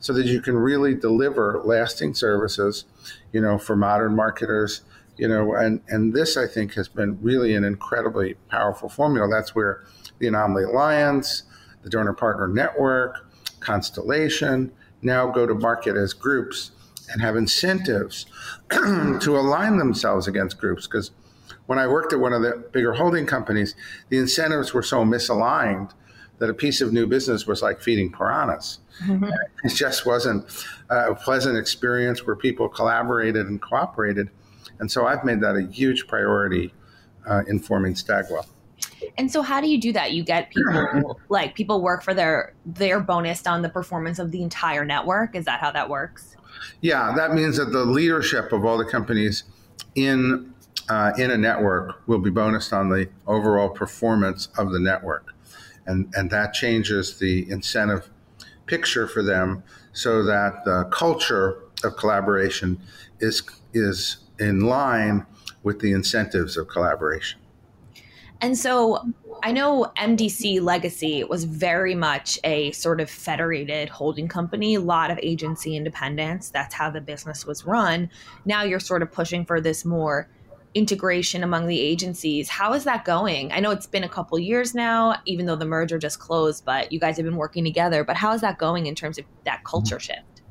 so 0.00 0.12
that 0.12 0.26
you 0.26 0.40
can 0.40 0.56
really 0.56 0.94
deliver 0.94 1.60
lasting 1.64 2.14
services, 2.14 2.84
you 3.32 3.40
know, 3.40 3.58
for 3.58 3.76
modern 3.76 4.14
marketers, 4.14 4.82
you 5.16 5.28
know, 5.28 5.54
and, 5.54 5.80
and 5.88 6.12
this 6.12 6.36
I 6.36 6.46
think 6.46 6.74
has 6.74 6.88
been 6.88 7.18
really 7.22 7.54
an 7.54 7.64
incredibly 7.64 8.34
powerful 8.48 8.88
formula. 8.88 9.28
That's 9.28 9.54
where 9.54 9.84
the 10.18 10.28
Anomaly 10.28 10.64
Alliance, 10.64 11.44
the 11.82 11.90
Doner 11.90 12.12
Partner 12.12 12.48
Network, 12.48 13.30
Constellation 13.60 14.72
now 15.02 15.30
go 15.30 15.46
to 15.46 15.54
market 15.54 15.96
as 15.96 16.12
groups 16.12 16.70
and 17.10 17.20
have 17.20 17.36
incentives 17.36 18.26
to 18.70 19.36
align 19.36 19.76
themselves 19.76 20.26
against 20.26 20.58
groups. 20.58 20.86
Because 20.86 21.10
when 21.66 21.78
I 21.78 21.86
worked 21.86 22.12
at 22.12 22.20
one 22.20 22.32
of 22.32 22.42
the 22.42 22.64
bigger 22.72 22.94
holding 22.94 23.26
companies, 23.26 23.74
the 24.08 24.18
incentives 24.18 24.72
were 24.72 24.82
so 24.82 25.04
misaligned 25.04 25.92
that 26.38 26.50
a 26.50 26.54
piece 26.54 26.80
of 26.80 26.92
new 26.92 27.06
business 27.06 27.46
was 27.46 27.62
like 27.62 27.80
feeding 27.80 28.10
piranhas. 28.10 28.78
Mm-hmm. 29.04 29.30
It 29.64 29.74
just 29.74 30.06
wasn't 30.06 30.44
a 30.90 31.14
pleasant 31.14 31.56
experience 31.56 32.26
where 32.26 32.36
people 32.36 32.68
collaborated 32.68 33.46
and 33.46 33.60
cooperated. 33.60 34.30
And 34.78 34.90
so 34.90 35.06
I've 35.06 35.24
made 35.24 35.40
that 35.40 35.56
a 35.56 35.62
huge 35.62 36.06
priority 36.06 36.74
uh, 37.26 37.42
in 37.46 37.58
forming 37.58 37.94
Stagwell. 37.94 38.46
And 39.16 39.30
so 39.30 39.42
how 39.42 39.60
do 39.60 39.68
you 39.68 39.80
do 39.80 39.92
that? 39.92 40.12
You 40.12 40.24
get 40.24 40.50
people 40.50 41.20
like 41.28 41.54
people 41.54 41.80
work 41.80 42.02
for 42.02 42.14
their 42.14 42.54
their 42.66 43.00
bonus 43.00 43.46
on 43.46 43.62
the 43.62 43.68
performance 43.68 44.18
of 44.18 44.30
the 44.30 44.42
entire 44.42 44.84
network. 44.84 45.36
Is 45.36 45.44
that 45.44 45.60
how 45.60 45.70
that 45.72 45.88
works? 45.88 46.36
Yeah, 46.80 47.12
that 47.16 47.34
means 47.34 47.56
that 47.56 47.72
the 47.72 47.84
leadership 47.84 48.52
of 48.52 48.64
all 48.64 48.78
the 48.78 48.84
companies 48.84 49.44
in 49.94 50.52
uh, 50.88 51.12
in 51.16 51.30
a 51.30 51.36
network 51.36 52.06
will 52.06 52.18
be 52.18 52.30
bonused 52.30 52.72
on 52.72 52.88
the 52.88 53.08
overall 53.26 53.68
performance 53.68 54.48
of 54.58 54.70
the 54.72 54.80
network, 54.80 55.33
and 55.86 56.12
and 56.14 56.30
that 56.30 56.52
changes 56.52 57.18
the 57.18 57.50
incentive 57.50 58.10
picture 58.66 59.06
for 59.06 59.22
them 59.22 59.62
so 59.92 60.24
that 60.24 60.64
the 60.64 60.84
culture 60.92 61.58
of 61.82 61.96
collaboration 61.96 62.80
is 63.20 63.42
is 63.72 64.18
in 64.38 64.60
line 64.60 65.26
with 65.62 65.80
the 65.80 65.92
incentives 65.92 66.56
of 66.56 66.68
collaboration. 66.68 67.40
And 68.40 68.58
so 68.58 69.00
I 69.42 69.52
know 69.52 69.90
MDC 69.96 70.60
Legacy 70.60 71.24
was 71.24 71.44
very 71.44 71.94
much 71.94 72.38
a 72.44 72.72
sort 72.72 73.00
of 73.00 73.08
federated 73.08 73.88
holding 73.88 74.28
company, 74.28 74.74
a 74.74 74.80
lot 74.80 75.10
of 75.10 75.18
agency 75.22 75.76
independence. 75.76 76.50
That's 76.50 76.74
how 76.74 76.90
the 76.90 77.00
business 77.00 77.46
was 77.46 77.64
run. 77.64 78.10
Now 78.44 78.62
you're 78.62 78.80
sort 78.80 79.02
of 79.02 79.10
pushing 79.10 79.46
for 79.46 79.60
this 79.60 79.84
more 79.84 80.28
integration 80.74 81.42
among 81.44 81.66
the 81.66 81.80
agencies. 81.80 82.48
How 82.48 82.72
is 82.72 82.84
that 82.84 83.04
going? 83.04 83.52
I 83.52 83.60
know 83.60 83.70
it's 83.70 83.86
been 83.86 84.04
a 84.04 84.08
couple 84.08 84.38
years 84.38 84.74
now, 84.74 85.16
even 85.24 85.46
though 85.46 85.56
the 85.56 85.66
merger 85.66 85.98
just 85.98 86.18
closed, 86.18 86.64
but 86.64 86.90
you 86.90 86.98
guys 86.98 87.16
have 87.16 87.24
been 87.24 87.36
working 87.36 87.64
together. 87.64 88.04
But 88.04 88.16
how 88.16 88.32
is 88.32 88.40
that 88.40 88.58
going 88.58 88.86
in 88.86 88.94
terms 88.94 89.18
of 89.18 89.24
that 89.44 89.64
culture 89.64 90.00
shift? 90.00 90.42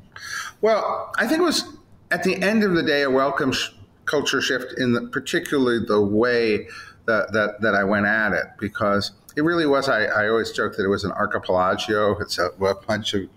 Well, 0.61 1.11
I 1.17 1.27
think 1.27 1.41
it 1.41 1.43
was 1.43 1.75
at 2.09 2.23
the 2.23 2.41
end 2.41 2.63
of 2.63 2.73
the 2.73 2.83
day 2.83 3.01
a 3.01 3.09
welcome 3.09 3.51
sh- 3.51 3.69
culture 4.05 4.41
shift 4.41 4.77
in 4.77 4.93
the, 4.93 5.01
particularly 5.07 5.85
the 5.85 6.01
way 6.01 6.67
that, 7.05 7.33
that, 7.33 7.61
that 7.61 7.75
I 7.75 7.83
went 7.83 8.05
at 8.05 8.31
it 8.31 8.45
because 8.59 9.11
it 9.35 9.41
really 9.41 9.65
was. 9.65 9.89
I, 9.89 10.05
I 10.05 10.29
always 10.29 10.51
joke 10.51 10.75
that 10.77 10.83
it 10.83 10.89
was 10.89 11.03
an 11.03 11.11
archipelago. 11.11 12.17
It's 12.19 12.37
a, 12.37 12.45
a 12.45 12.75
bunch 12.75 13.13
of 13.13 13.27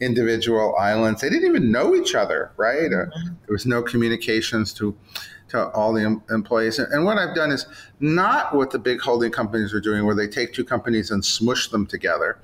individual 0.00 0.74
islands. 0.76 1.20
They 1.20 1.28
didn't 1.28 1.48
even 1.48 1.70
know 1.70 1.94
each 1.94 2.14
other, 2.14 2.52
right? 2.56 2.86
Uh, 2.86 3.06
mm-hmm. 3.06 3.28
Uh, 3.28 3.34
there 3.46 3.52
was 3.52 3.66
no 3.66 3.82
communications 3.82 4.72
to 4.74 4.96
to 5.52 5.68
all 5.70 5.92
the 5.92 6.02
em- 6.02 6.22
employees. 6.30 6.78
And, 6.78 6.92
and 6.92 7.04
what 7.04 7.16
I've 7.16 7.34
done 7.34 7.50
is 7.50 7.66
not 8.00 8.54
what 8.54 8.70
the 8.70 8.78
big 8.78 9.00
holding 9.00 9.30
companies 9.30 9.72
are 9.72 9.80
doing, 9.80 10.04
where 10.04 10.14
they 10.14 10.28
take 10.28 10.52
two 10.52 10.64
companies 10.64 11.10
and 11.10 11.24
smush 11.24 11.68
them 11.68 11.86
together. 11.86 12.38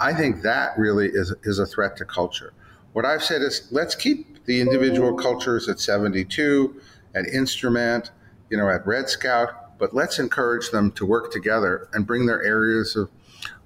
I 0.00 0.14
think 0.14 0.42
that 0.42 0.78
really 0.78 1.08
is 1.08 1.34
is 1.42 1.58
a 1.58 1.66
threat 1.66 1.96
to 1.98 2.04
culture. 2.04 2.54
What 2.92 3.04
I've 3.04 3.22
said 3.22 3.42
is 3.42 3.68
let's 3.70 3.94
keep 3.94 4.44
the 4.46 4.60
individual 4.60 5.14
cultures 5.14 5.68
at 5.68 5.80
72, 5.80 6.80
at 7.14 7.26
Instrument, 7.26 8.10
you 8.50 8.56
know, 8.56 8.68
at 8.68 8.86
Red 8.86 9.08
Scout 9.08 9.62
but 9.82 9.92
let's 9.92 10.20
encourage 10.20 10.70
them 10.70 10.92
to 10.92 11.04
work 11.04 11.32
together 11.32 11.88
and 11.92 12.06
bring 12.06 12.26
their 12.26 12.40
areas 12.40 12.94
of, 12.94 13.10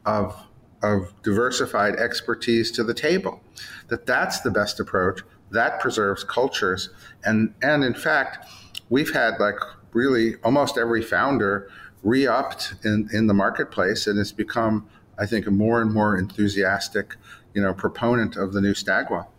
of, 0.07 0.35
of 0.83 1.13
diversified 1.23 1.97
expertise 1.97 2.71
to 2.71 2.83
the 2.83 2.95
table. 2.95 3.43
That 3.89 4.07
that's 4.07 4.41
the 4.41 4.51
best 4.51 4.81
approach. 4.81 5.21
That 5.51 5.79
preserves 5.79 6.25
cultures. 6.25 6.89
And, 7.23 7.53
and 7.61 7.85
in 7.85 7.93
fact, 7.93 8.49
we've 8.89 9.13
had 9.13 9.39
like 9.39 9.59
really 9.93 10.37
almost 10.45 10.79
every 10.79 11.03
founder 11.03 11.71
re-upped 12.03 12.75
in, 12.85 13.09
in 13.13 13.27
the 13.27 13.35
marketplace 13.35 14.07
and 14.07 14.19
it's 14.19 14.33
become, 14.33 14.89
I 15.19 15.27
think, 15.27 15.47
a 15.47 15.51
more 15.51 15.81
and 15.81 15.93
more 15.93 16.17
enthusiastic, 16.17 17.17
you 17.55 17.63
know, 17.63 17.73
proponent 17.73 18.37
of 18.37 18.53
the 18.53 18.61
new 18.61 18.75
Stagwell. 18.75 19.33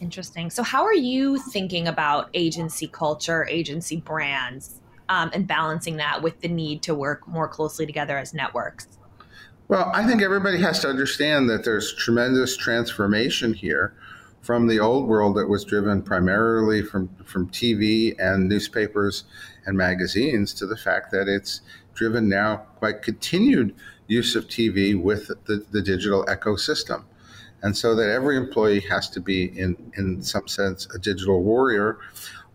Interesting. 0.00 0.50
So, 0.50 0.62
how 0.62 0.84
are 0.84 0.94
you 0.94 1.38
thinking 1.38 1.88
about 1.88 2.28
agency 2.34 2.86
culture, 2.86 3.46
agency 3.48 3.96
brands? 3.96 4.80
um, 5.08 5.30
and 5.32 5.46
balancing 5.46 5.96
that 5.96 6.22
with 6.22 6.40
the 6.40 6.48
need 6.48 6.82
to 6.82 6.94
work 6.94 7.26
more 7.26 7.48
closely 7.48 7.86
together 7.86 8.18
as 8.18 8.34
networks? 8.34 8.88
Well, 9.68 9.90
I 9.94 10.06
think 10.06 10.22
everybody 10.22 10.60
has 10.60 10.80
to 10.80 10.88
understand 10.88 11.50
that 11.50 11.64
there's 11.64 11.94
tremendous 11.94 12.56
transformation 12.56 13.52
here 13.52 13.94
from 14.46 14.68
the 14.68 14.78
old 14.78 15.08
world 15.08 15.36
that 15.36 15.48
was 15.48 15.64
driven 15.64 16.00
primarily 16.00 16.80
from, 16.80 17.08
from 17.24 17.48
TV 17.48 18.14
and 18.20 18.48
newspapers 18.48 19.24
and 19.66 19.76
magazines 19.76 20.54
to 20.54 20.66
the 20.66 20.76
fact 20.76 21.10
that 21.10 21.26
it's 21.26 21.62
driven 21.94 22.28
now 22.28 22.64
by 22.80 22.92
continued 22.92 23.74
use 24.06 24.36
of 24.36 24.46
TV 24.46 24.96
with 24.98 25.26
the, 25.46 25.66
the 25.72 25.82
digital 25.82 26.24
ecosystem. 26.26 27.02
And 27.60 27.76
so 27.76 27.96
that 27.96 28.08
every 28.08 28.36
employee 28.36 28.78
has 28.88 29.10
to 29.10 29.20
be, 29.20 29.46
in, 29.58 29.92
in 29.96 30.22
some 30.22 30.46
sense, 30.46 30.86
a 30.94 30.98
digital 31.00 31.42
warrior, 31.42 31.98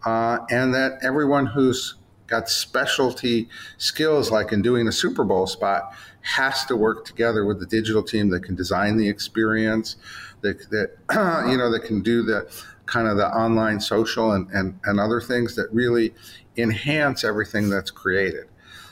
uh, 0.06 0.38
and 0.50 0.74
that 0.74 1.00
everyone 1.04 1.46
who's 1.46 1.96
got 2.28 2.48
specialty 2.48 3.50
skills 3.78 4.32
like 4.32 4.54
in 4.54 4.62
doing 4.62 4.88
a 4.88 4.92
Super 4.94 5.26
Bowl 5.26 5.46
spot 5.46 5.94
has 6.22 6.64
to 6.66 6.78
work 6.78 7.04
together 7.04 7.44
with 7.44 7.60
the 7.60 7.66
digital 7.66 8.02
team 8.02 8.30
that 8.30 8.44
can 8.44 8.56
design 8.56 8.96
the 8.96 9.10
experience, 9.10 9.98
that, 10.42 10.70
that 10.70 11.46
you 11.50 11.58
know 11.58 11.72
that 11.72 11.84
can 11.84 12.02
do 12.02 12.24
the 12.24 12.52
kind 12.86 13.08
of 13.08 13.18
the 13.18 13.28
online 13.28 13.80
social 13.80 14.34
and, 14.34 14.50
and, 14.52 14.80
and 14.84 15.00
other 15.00 15.22
things 15.22 15.56
that 15.56 15.72
really 15.72 16.14
enhance 16.58 17.24
everything 17.24 17.70
that's 17.70 17.90
created. 17.90 18.46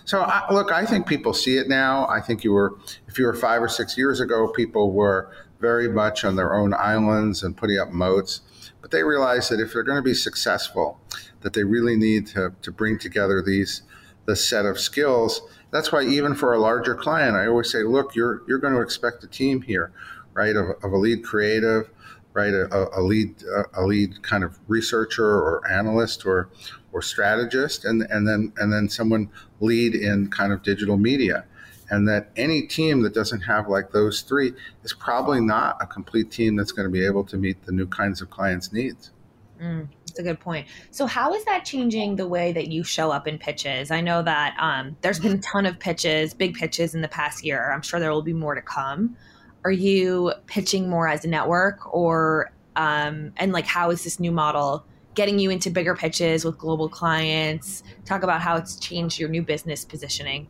So 0.06 0.22
I, 0.22 0.52
look, 0.52 0.72
I 0.72 0.86
think 0.86 1.06
people 1.06 1.34
see 1.34 1.58
it 1.58 1.68
now. 1.68 2.08
I 2.08 2.22
think 2.22 2.44
you 2.44 2.54
were, 2.54 2.78
if 3.08 3.20
you 3.20 3.26
were 3.26 3.36
five 3.36 3.62
or 3.62 3.68
six 3.68 3.98
years 3.98 4.22
ago, 4.22 4.48
people 4.48 4.92
were 4.92 5.30
very 5.60 5.90
much 5.90 6.24
on 6.24 6.36
their 6.36 6.56
own 6.56 6.74
islands 6.74 7.44
and 7.44 7.56
putting 7.56 7.78
up 7.78 7.90
moats. 7.90 8.42
But 8.82 8.92
they 8.92 9.04
realize 9.04 9.50
that 9.50 9.60
if 9.60 9.74
they're 9.74 9.84
going 9.84 9.98
to 9.98 10.02
be 10.02 10.14
successful, 10.14 11.00
that 11.42 11.54
they 11.54 11.64
really 11.64 11.98
need 11.98 12.26
to, 12.28 12.54
to 12.62 12.72
bring 12.72 12.98
together 12.98 13.44
these 13.46 13.84
the 14.26 14.36
set 14.36 14.66
of 14.66 14.80
skills. 14.80 15.42
That's 15.72 15.92
why 15.92 16.04
even 16.04 16.36
for 16.36 16.54
a 16.54 16.60
larger 16.60 16.94
client, 16.94 17.36
I 17.36 17.48
always 17.48 17.72
say, 17.72 17.84
look, 17.84 18.16
you're 18.16 18.44
you're 18.48 18.60
going 18.60 18.74
to 18.74 18.82
expect 18.82 19.24
a 19.24 19.28
team 19.28 19.64
here, 19.64 19.92
right? 20.40 20.56
Of, 20.56 20.70
of 20.84 20.94
a 20.94 20.98
lead 20.98 21.24
creative, 21.24 21.90
right? 22.34 22.54
A, 22.54 22.98
a 22.98 23.02
lead 23.02 23.36
a 23.74 23.84
lead 23.84 24.24
kind 24.24 24.46
of 24.46 24.58
researcher 24.70 25.26
or 25.26 25.70
analyst 25.70 26.26
or 26.26 26.50
or 26.94 27.02
strategist, 27.02 27.84
and 27.84 28.04
and 28.04 28.26
then 28.26 28.54
and 28.58 28.72
then 28.72 28.88
someone 28.88 29.30
lead 29.60 29.94
in 29.96 30.30
kind 30.30 30.54
of 30.54 30.64
digital 30.64 30.98
media 30.98 31.46
and 31.92 32.08
that 32.08 32.30
any 32.36 32.62
team 32.62 33.02
that 33.02 33.14
doesn't 33.14 33.42
have 33.42 33.68
like 33.68 33.92
those 33.92 34.22
three 34.22 34.54
is 34.84 34.94
probably 34.94 35.42
not 35.42 35.76
a 35.82 35.88
complete 35.88 36.32
team 36.32 36.56
that's 36.56 36.72
going 36.72 36.88
to 36.88 36.92
be 36.92 37.04
able 37.04 37.24
to 37.24 37.36
meet 37.36 37.66
the 37.66 37.72
new 37.72 37.88
kinds 37.88 38.22
of 38.22 38.30
clients' 38.30 38.72
needs. 38.72 39.12
Mm, 39.60 39.88
that's 40.06 40.20
a 40.20 40.24
good 40.24 40.40
point. 40.40 40.68
So, 40.92 41.06
how 41.06 41.34
is 41.34 41.44
that 41.46 41.66
changing 41.66 42.16
the 42.16 42.28
way 42.28 42.54
that 42.54 42.68
you 42.68 42.84
show 42.84 43.12
up 43.12 43.28
in 43.28 43.38
pitches? 43.38 43.92
I 43.92 44.02
know 44.02 44.22
that 44.22 44.56
um, 44.60 44.96
there's 45.02 45.20
been 45.20 45.34
a 45.34 45.40
ton 45.40 45.66
of 45.66 45.80
pitches, 45.80 46.34
big 46.34 46.54
pitches 46.54 46.96
in 46.96 47.02
the 47.02 47.10
past 47.10 47.44
year. 47.44 47.72
I'm 47.74 47.82
sure 47.82 48.00
there 48.00 48.12
will 48.12 48.22
be 48.22 48.34
more 48.34 48.56
to 48.56 48.62
come. 48.62 49.18
Are 49.66 49.72
you 49.72 50.34
pitching 50.48 50.90
more 50.90 51.08
as 51.08 51.26
a 51.26 51.28
network, 51.28 51.94
or 51.94 52.52
um, 52.76 53.34
and 53.38 53.52
like 53.52 53.66
how 53.66 53.90
is 53.90 54.04
this 54.04 54.20
new 54.20 54.32
model 54.32 54.86
getting 55.16 55.40
you 55.40 55.50
into 55.50 55.70
bigger 55.70 55.96
pitches 55.96 56.46
with 56.46 56.58
global 56.58 56.88
clients? 56.88 57.84
Talk 58.06 58.24
about 58.24 58.42
how 58.42 58.56
it's 58.56 58.80
changed 58.80 59.20
your 59.20 59.30
new 59.30 59.42
business 59.42 59.84
positioning. 59.84 60.48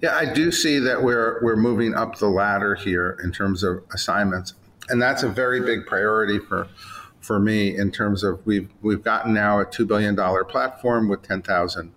Yeah, 0.00 0.14
I 0.14 0.32
do 0.32 0.52
see 0.52 0.78
that 0.78 1.02
we're 1.02 1.42
we're 1.42 1.56
moving 1.56 1.94
up 1.94 2.18
the 2.18 2.28
ladder 2.28 2.74
here 2.74 3.18
in 3.24 3.32
terms 3.32 3.62
of 3.62 3.82
assignments, 3.92 4.54
and 4.88 5.02
that's 5.02 5.22
a 5.22 5.28
very 5.28 5.60
big 5.60 5.86
priority 5.86 6.38
for 6.38 6.68
for 7.20 7.40
me 7.40 7.76
in 7.76 7.90
terms 7.90 8.22
of 8.22 8.44
we've 8.46 8.70
we've 8.82 9.02
gotten 9.02 9.34
now 9.34 9.58
a 9.58 9.66
two 9.66 9.84
billion 9.84 10.14
dollar 10.14 10.44
platform 10.44 11.08
with 11.08 11.22
ten 11.22 11.42
thousand 11.42 11.92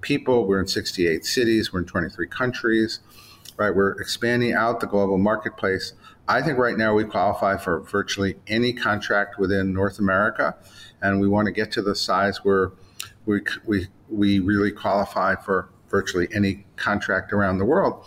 people. 0.00 0.46
We're 0.46 0.60
in 0.60 0.66
sixty 0.66 1.06
eight 1.06 1.26
cities. 1.26 1.72
We're 1.72 1.80
in 1.80 1.86
twenty 1.86 2.08
three 2.08 2.28
countries. 2.28 3.00
Right, 3.56 3.74
we're 3.74 3.92
expanding 4.00 4.54
out 4.54 4.80
the 4.80 4.86
global 4.86 5.18
marketplace. 5.18 5.92
I 6.26 6.40
think 6.40 6.58
right 6.58 6.76
now 6.76 6.94
we 6.94 7.04
qualify 7.04 7.58
for 7.58 7.80
virtually 7.80 8.36
any 8.46 8.72
contract 8.72 9.38
within 9.38 9.72
North 9.72 9.98
America, 9.98 10.56
and 11.02 11.20
we 11.20 11.28
want 11.28 11.46
to 11.46 11.52
get 11.52 11.70
to 11.72 11.82
the 11.82 11.94
size 11.94 12.44
where 12.44 12.72
we 13.26 13.40
we 13.66 13.88
we 14.08 14.40
really 14.40 14.72
qualify 14.72 15.34
for 15.34 15.68
virtually 15.90 16.28
any 16.34 16.64
contract 16.76 17.32
around 17.32 17.58
the 17.58 17.64
world. 17.64 18.04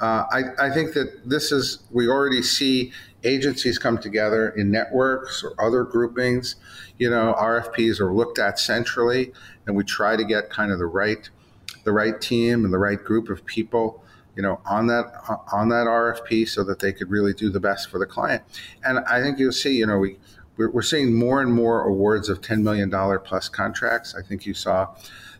Uh, 0.00 0.24
I, 0.30 0.66
I, 0.66 0.70
think 0.70 0.94
that 0.94 1.28
this 1.28 1.50
is, 1.50 1.80
we 1.90 2.08
already 2.08 2.40
see 2.40 2.92
agencies 3.24 3.78
come 3.78 3.98
together 3.98 4.50
in 4.50 4.70
networks 4.70 5.42
or 5.42 5.54
other 5.60 5.82
groupings. 5.82 6.54
You 6.98 7.10
know, 7.10 7.34
RFPs 7.36 7.98
are 7.98 8.12
looked 8.12 8.38
at 8.38 8.60
centrally, 8.60 9.32
and 9.66 9.76
we 9.76 9.82
try 9.82 10.14
to 10.14 10.24
get 10.24 10.50
kind 10.50 10.70
of 10.70 10.78
the 10.78 10.86
right, 10.86 11.28
the 11.82 11.90
right 11.90 12.20
team 12.20 12.64
and 12.64 12.72
the 12.72 12.78
right 12.78 13.02
group 13.02 13.28
of 13.28 13.44
people, 13.44 14.04
you 14.38 14.42
know, 14.42 14.60
on 14.64 14.86
that 14.86 15.06
on 15.52 15.68
that 15.70 15.88
RFP, 15.88 16.48
so 16.48 16.62
that 16.62 16.78
they 16.78 16.92
could 16.92 17.10
really 17.10 17.34
do 17.34 17.50
the 17.50 17.58
best 17.58 17.90
for 17.90 17.98
the 17.98 18.06
client. 18.06 18.44
And 18.84 19.00
I 19.00 19.20
think 19.20 19.40
you'll 19.40 19.50
see, 19.50 19.76
you 19.76 19.84
know, 19.84 19.98
we 19.98 20.16
we're, 20.56 20.70
we're 20.70 20.82
seeing 20.82 21.12
more 21.12 21.42
and 21.42 21.52
more 21.52 21.82
awards 21.82 22.28
of 22.28 22.40
ten 22.40 22.62
million 22.62 22.88
dollar 22.88 23.18
plus 23.18 23.48
contracts. 23.48 24.14
I 24.14 24.22
think 24.22 24.46
you 24.46 24.54
saw. 24.54 24.94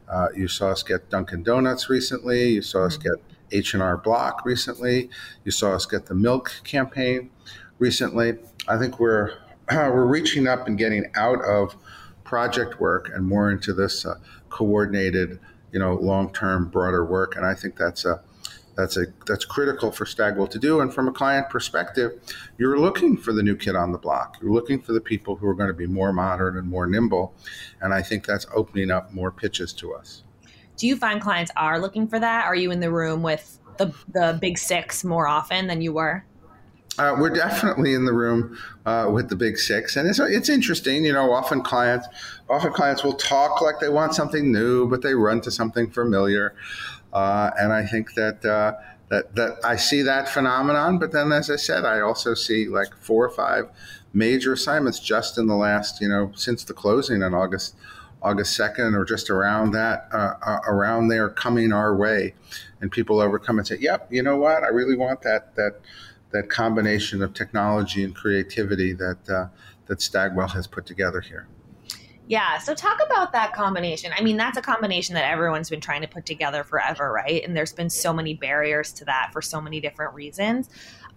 Uh, 0.08 0.28
you 0.34 0.48
saw 0.48 0.70
us 0.70 0.82
get 0.82 1.10
Dunkin' 1.10 1.42
Donuts 1.42 1.90
recently. 1.90 2.48
You 2.48 2.62
saw 2.62 2.86
us 2.86 2.96
mm-hmm. 2.96 3.10
get 3.10 3.22
H&R 3.52 3.98
Block 3.98 4.42
recently. 4.46 5.10
You 5.44 5.50
saw 5.50 5.74
us 5.74 5.84
get 5.84 6.06
the 6.06 6.14
milk 6.14 6.62
campaign 6.64 7.28
recently. 7.78 8.38
I 8.66 8.78
think 8.78 8.98
we're 8.98 9.34
we're 9.70 10.06
reaching 10.06 10.48
up 10.48 10.66
and 10.66 10.78
getting 10.78 11.10
out 11.14 11.44
of 11.44 11.76
project 12.24 12.80
work 12.80 13.10
and 13.14 13.26
more 13.26 13.50
into 13.50 13.74
this 13.74 14.06
uh, 14.06 14.14
coordinated, 14.48 15.38
you 15.72 15.78
know, 15.78 15.94
long-term, 15.94 16.70
broader 16.70 17.04
work. 17.04 17.36
And 17.36 17.44
I 17.44 17.52
think 17.52 17.76
that's 17.76 18.06
a 18.06 18.22
that's 18.78 18.96
a 18.96 19.06
that's 19.26 19.44
critical 19.44 19.92
for 19.92 20.06
Stagwell 20.06 20.46
to 20.46 20.58
do. 20.58 20.80
And 20.80 20.94
from 20.94 21.06
a 21.08 21.12
client 21.12 21.50
perspective, 21.50 22.18
you're 22.56 22.78
looking 22.78 23.18
for 23.18 23.34
the 23.34 23.42
new 23.42 23.56
kid 23.56 23.76
on 23.76 23.92
the 23.92 23.98
block. 23.98 24.38
You're 24.40 24.52
looking 24.52 24.80
for 24.80 24.94
the 24.94 25.00
people 25.02 25.36
who 25.36 25.46
are 25.46 25.54
going 25.54 25.68
to 25.68 25.74
be 25.74 25.86
more 25.86 26.14
modern 26.14 26.56
and 26.56 26.66
more 26.66 26.86
nimble. 26.86 27.34
And 27.82 27.92
I 27.92 28.00
think 28.00 28.24
that's 28.24 28.46
opening 28.54 28.90
up 28.90 29.12
more 29.12 29.30
pitches 29.30 29.74
to 29.74 29.92
us 29.92 30.22
do 30.78 30.86
you 30.86 30.96
find 30.96 31.20
clients 31.20 31.52
are 31.56 31.78
looking 31.78 32.06
for 32.06 32.18
that? 32.18 32.46
Are 32.46 32.54
you 32.54 32.70
in 32.70 32.80
the 32.80 32.90
room 32.90 33.22
with 33.22 33.58
the 33.76 33.92
the 34.12 34.38
big 34.40 34.56
six 34.56 35.04
more 35.04 35.28
often 35.28 35.66
than 35.66 35.82
you 35.82 35.92
were? 35.92 36.24
Uh, 36.98 37.14
we're 37.16 37.30
definitely 37.30 37.94
in 37.94 38.06
the 38.06 38.12
room 38.12 38.58
uh, 38.84 39.08
with 39.12 39.28
the 39.28 39.36
big 39.36 39.58
six, 39.58 39.96
and 39.96 40.08
it's 40.08 40.18
it's 40.18 40.48
interesting. 40.48 41.04
You 41.04 41.12
know, 41.12 41.32
often 41.32 41.62
clients 41.62 42.08
often 42.48 42.72
clients 42.72 43.04
will 43.04 43.12
talk 43.12 43.60
like 43.60 43.80
they 43.80 43.88
want 43.88 44.14
something 44.14 44.50
new, 44.50 44.88
but 44.88 45.02
they 45.02 45.14
run 45.14 45.40
to 45.42 45.50
something 45.50 45.90
familiar, 45.90 46.54
and 47.12 47.72
I 47.72 47.84
think 47.86 48.14
that. 48.14 48.44
Uh, 48.44 48.74
that, 49.10 49.34
that 49.36 49.56
I 49.64 49.76
see 49.76 50.02
that 50.02 50.28
phenomenon, 50.28 50.98
but 50.98 51.12
then, 51.12 51.32
as 51.32 51.48
I 51.48 51.56
said, 51.56 51.86
I 51.86 52.00
also 52.00 52.34
see 52.34 52.68
like 52.68 52.94
four 52.94 53.24
or 53.24 53.30
five 53.30 53.70
major 54.12 54.52
assignments 54.52 55.00
just 55.00 55.38
in 55.38 55.46
the 55.46 55.54
last, 55.54 56.02
you 56.02 56.08
know, 56.08 56.30
since 56.34 56.62
the 56.64 56.74
closing 56.74 57.22
in 57.22 57.32
August 57.32 57.74
August 58.20 58.58
2nd 58.58 58.94
or 58.94 59.04
just 59.04 59.30
around 59.30 59.70
that, 59.72 60.08
uh, 60.12 60.34
uh, 60.44 60.58
around 60.66 61.08
there 61.08 61.28
coming 61.28 61.72
our 61.72 61.94
way. 61.94 62.34
And 62.80 62.90
people 62.90 63.20
overcome 63.20 63.58
and 63.58 63.66
say, 63.66 63.78
yep, 63.80 64.08
you 64.10 64.22
know 64.22 64.36
what? 64.36 64.64
I 64.64 64.68
really 64.68 64.96
want 64.96 65.22
that, 65.22 65.54
that, 65.54 65.80
that 66.32 66.50
combination 66.50 67.22
of 67.22 67.32
technology 67.32 68.02
and 68.02 68.14
creativity 68.14 68.92
that, 68.94 69.28
uh, 69.28 69.46
that 69.86 70.02
Stagwell 70.02 70.48
has 70.48 70.66
put 70.66 70.84
together 70.84 71.20
here. 71.20 71.46
Yeah. 72.28 72.58
So 72.58 72.74
talk 72.74 72.98
about 73.04 73.32
that 73.32 73.54
combination. 73.54 74.12
I 74.14 74.22
mean, 74.22 74.36
that's 74.36 74.58
a 74.58 74.62
combination 74.62 75.14
that 75.14 75.24
everyone's 75.24 75.70
been 75.70 75.80
trying 75.80 76.02
to 76.02 76.06
put 76.06 76.26
together 76.26 76.62
forever, 76.62 77.10
right? 77.10 77.42
And 77.42 77.56
there's 77.56 77.72
been 77.72 77.88
so 77.88 78.12
many 78.12 78.34
barriers 78.34 78.92
to 78.94 79.06
that 79.06 79.30
for 79.32 79.40
so 79.40 79.62
many 79.62 79.80
different 79.80 80.12
reasons. 80.12 80.68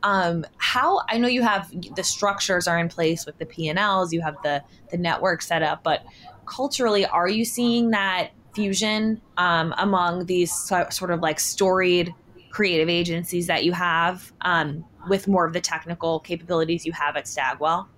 Um, 0.03 0.45
how 0.57 1.01
I 1.09 1.17
know 1.17 1.27
you 1.27 1.41
have 1.41 1.69
the 1.95 2.03
structures 2.03 2.65
are 2.65 2.79
in 2.79 2.87
place 2.87 3.25
with 3.25 3.37
the 3.39 3.45
P 3.45 3.67
and 3.67 3.77
Ls, 3.77 4.13
you 4.13 4.21
have 4.21 4.37
the 4.41 4.63
the 4.89 4.97
network 4.97 5.41
set 5.41 5.61
up, 5.61 5.83
but 5.83 6.05
culturally, 6.45 7.05
are 7.05 7.27
you 7.27 7.43
seeing 7.43 7.91
that 7.91 8.31
fusion 8.55 9.21
um, 9.37 9.75
among 9.77 10.27
these 10.27 10.51
so, 10.51 10.87
sort 10.89 11.11
of 11.11 11.19
like 11.19 11.41
storied 11.41 12.15
creative 12.51 12.89
agencies 12.89 13.47
that 13.47 13.65
you 13.65 13.73
have 13.73 14.31
um, 14.41 14.85
with 15.09 15.27
more 15.27 15.45
of 15.45 15.51
the 15.51 15.61
technical 15.61 16.21
capabilities 16.21 16.85
you 16.85 16.93
have 16.93 17.17
at 17.17 17.27
Stagwell? 17.27 17.89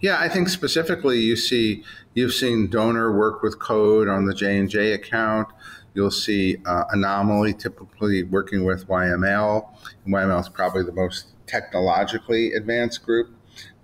Yeah, 0.00 0.18
I 0.18 0.28
think 0.28 0.48
specifically 0.48 1.20
you 1.20 1.36
see 1.36 1.82
you've 2.14 2.34
seen 2.34 2.68
Doner 2.68 3.16
work 3.16 3.42
with 3.42 3.58
code 3.58 4.08
on 4.08 4.26
the 4.26 4.34
J 4.34 4.58
and 4.58 4.68
J 4.68 4.92
account. 4.92 5.48
You'll 5.94 6.10
see 6.10 6.58
uh, 6.66 6.84
Anomaly 6.90 7.54
typically 7.54 8.22
working 8.22 8.64
with 8.64 8.86
YML. 8.86 9.68
YML 10.06 10.40
is 10.40 10.48
probably 10.48 10.82
the 10.82 10.92
most 10.92 11.28
technologically 11.46 12.52
advanced 12.52 13.04
group 13.04 13.30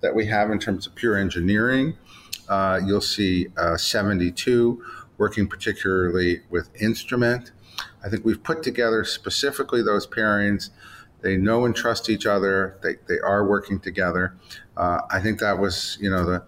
that 0.01 0.13
we 0.13 0.27
have 0.27 0.51
in 0.51 0.59
terms 0.59 0.85
of 0.85 0.93
pure 0.93 1.17
engineering. 1.17 1.97
Uh, 2.47 2.79
you'll 2.85 3.01
see 3.01 3.47
uh, 3.57 3.77
72 3.77 4.83
working 5.17 5.47
particularly 5.47 6.41
with 6.49 6.69
instrument. 6.81 7.51
I 8.03 8.09
think 8.09 8.25
we've 8.25 8.43
put 8.43 8.61
together 8.63 9.03
specifically 9.03 9.81
those 9.81 10.05
pairings. 10.05 10.69
They 11.23 11.37
know 11.37 11.65
and 11.65 11.75
trust 11.75 12.09
each 12.09 12.25
other. 12.25 12.77
They, 12.83 12.95
they 13.07 13.19
are 13.19 13.47
working 13.47 13.79
together. 13.79 14.35
Uh, 14.77 14.99
I 15.09 15.19
think 15.19 15.39
that 15.39 15.57
was, 15.57 15.97
you 15.99 16.09
know, 16.09 16.25
the 16.25 16.43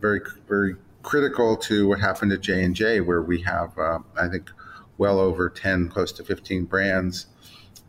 very 0.00 0.20
very 0.46 0.76
critical 1.02 1.56
to 1.56 1.88
what 1.88 1.98
happened 2.00 2.32
at 2.32 2.42
J 2.42 2.62
and 2.62 2.76
J, 2.76 3.00
where 3.00 3.22
we 3.22 3.40
have, 3.42 3.76
uh, 3.78 4.00
I 4.16 4.28
think, 4.28 4.50
well 4.98 5.18
over 5.18 5.48
10, 5.48 5.88
close 5.88 6.12
to 6.12 6.24
15 6.24 6.66
brands 6.66 7.26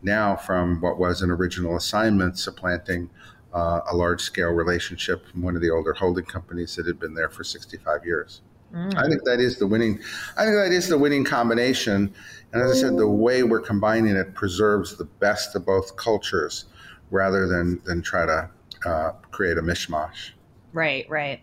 now 0.02 0.36
from 0.36 0.80
what 0.80 0.98
was 0.98 1.22
an 1.22 1.30
original 1.30 1.76
assignment 1.76 2.38
supplanting 2.38 3.10
uh, 3.52 3.80
a 3.90 3.94
large 3.94 4.20
scale 4.20 4.50
relationship 4.50 5.26
from 5.26 5.42
one 5.42 5.56
of 5.56 5.62
the 5.62 5.70
older 5.70 5.92
holding 5.92 6.24
companies 6.24 6.76
that 6.76 6.86
had 6.86 6.98
been 6.98 7.14
there 7.14 7.28
for 7.28 7.44
65 7.44 8.04
years. 8.04 8.42
Mm. 8.74 8.96
I 8.96 9.08
think 9.08 9.24
that 9.24 9.40
is 9.40 9.58
the 9.58 9.66
winning. 9.66 10.00
I 10.36 10.44
think 10.44 10.56
that 10.56 10.72
is 10.72 10.88
the 10.88 10.98
winning 10.98 11.24
combination. 11.24 12.12
And 12.52 12.62
as 12.62 12.70
I 12.70 12.74
said, 12.74 12.96
the 12.96 13.08
way 13.08 13.42
we're 13.42 13.60
combining 13.60 14.16
it 14.16 14.34
preserves 14.34 14.96
the 14.96 15.04
best 15.04 15.54
of 15.54 15.66
both 15.66 15.96
cultures, 15.96 16.66
rather 17.10 17.46
than 17.46 17.80
than 17.84 18.02
try 18.02 18.26
to 18.26 18.50
uh, 18.86 19.12
create 19.30 19.58
a 19.58 19.62
mishmash. 19.62 20.30
Right, 20.72 21.08
right. 21.08 21.40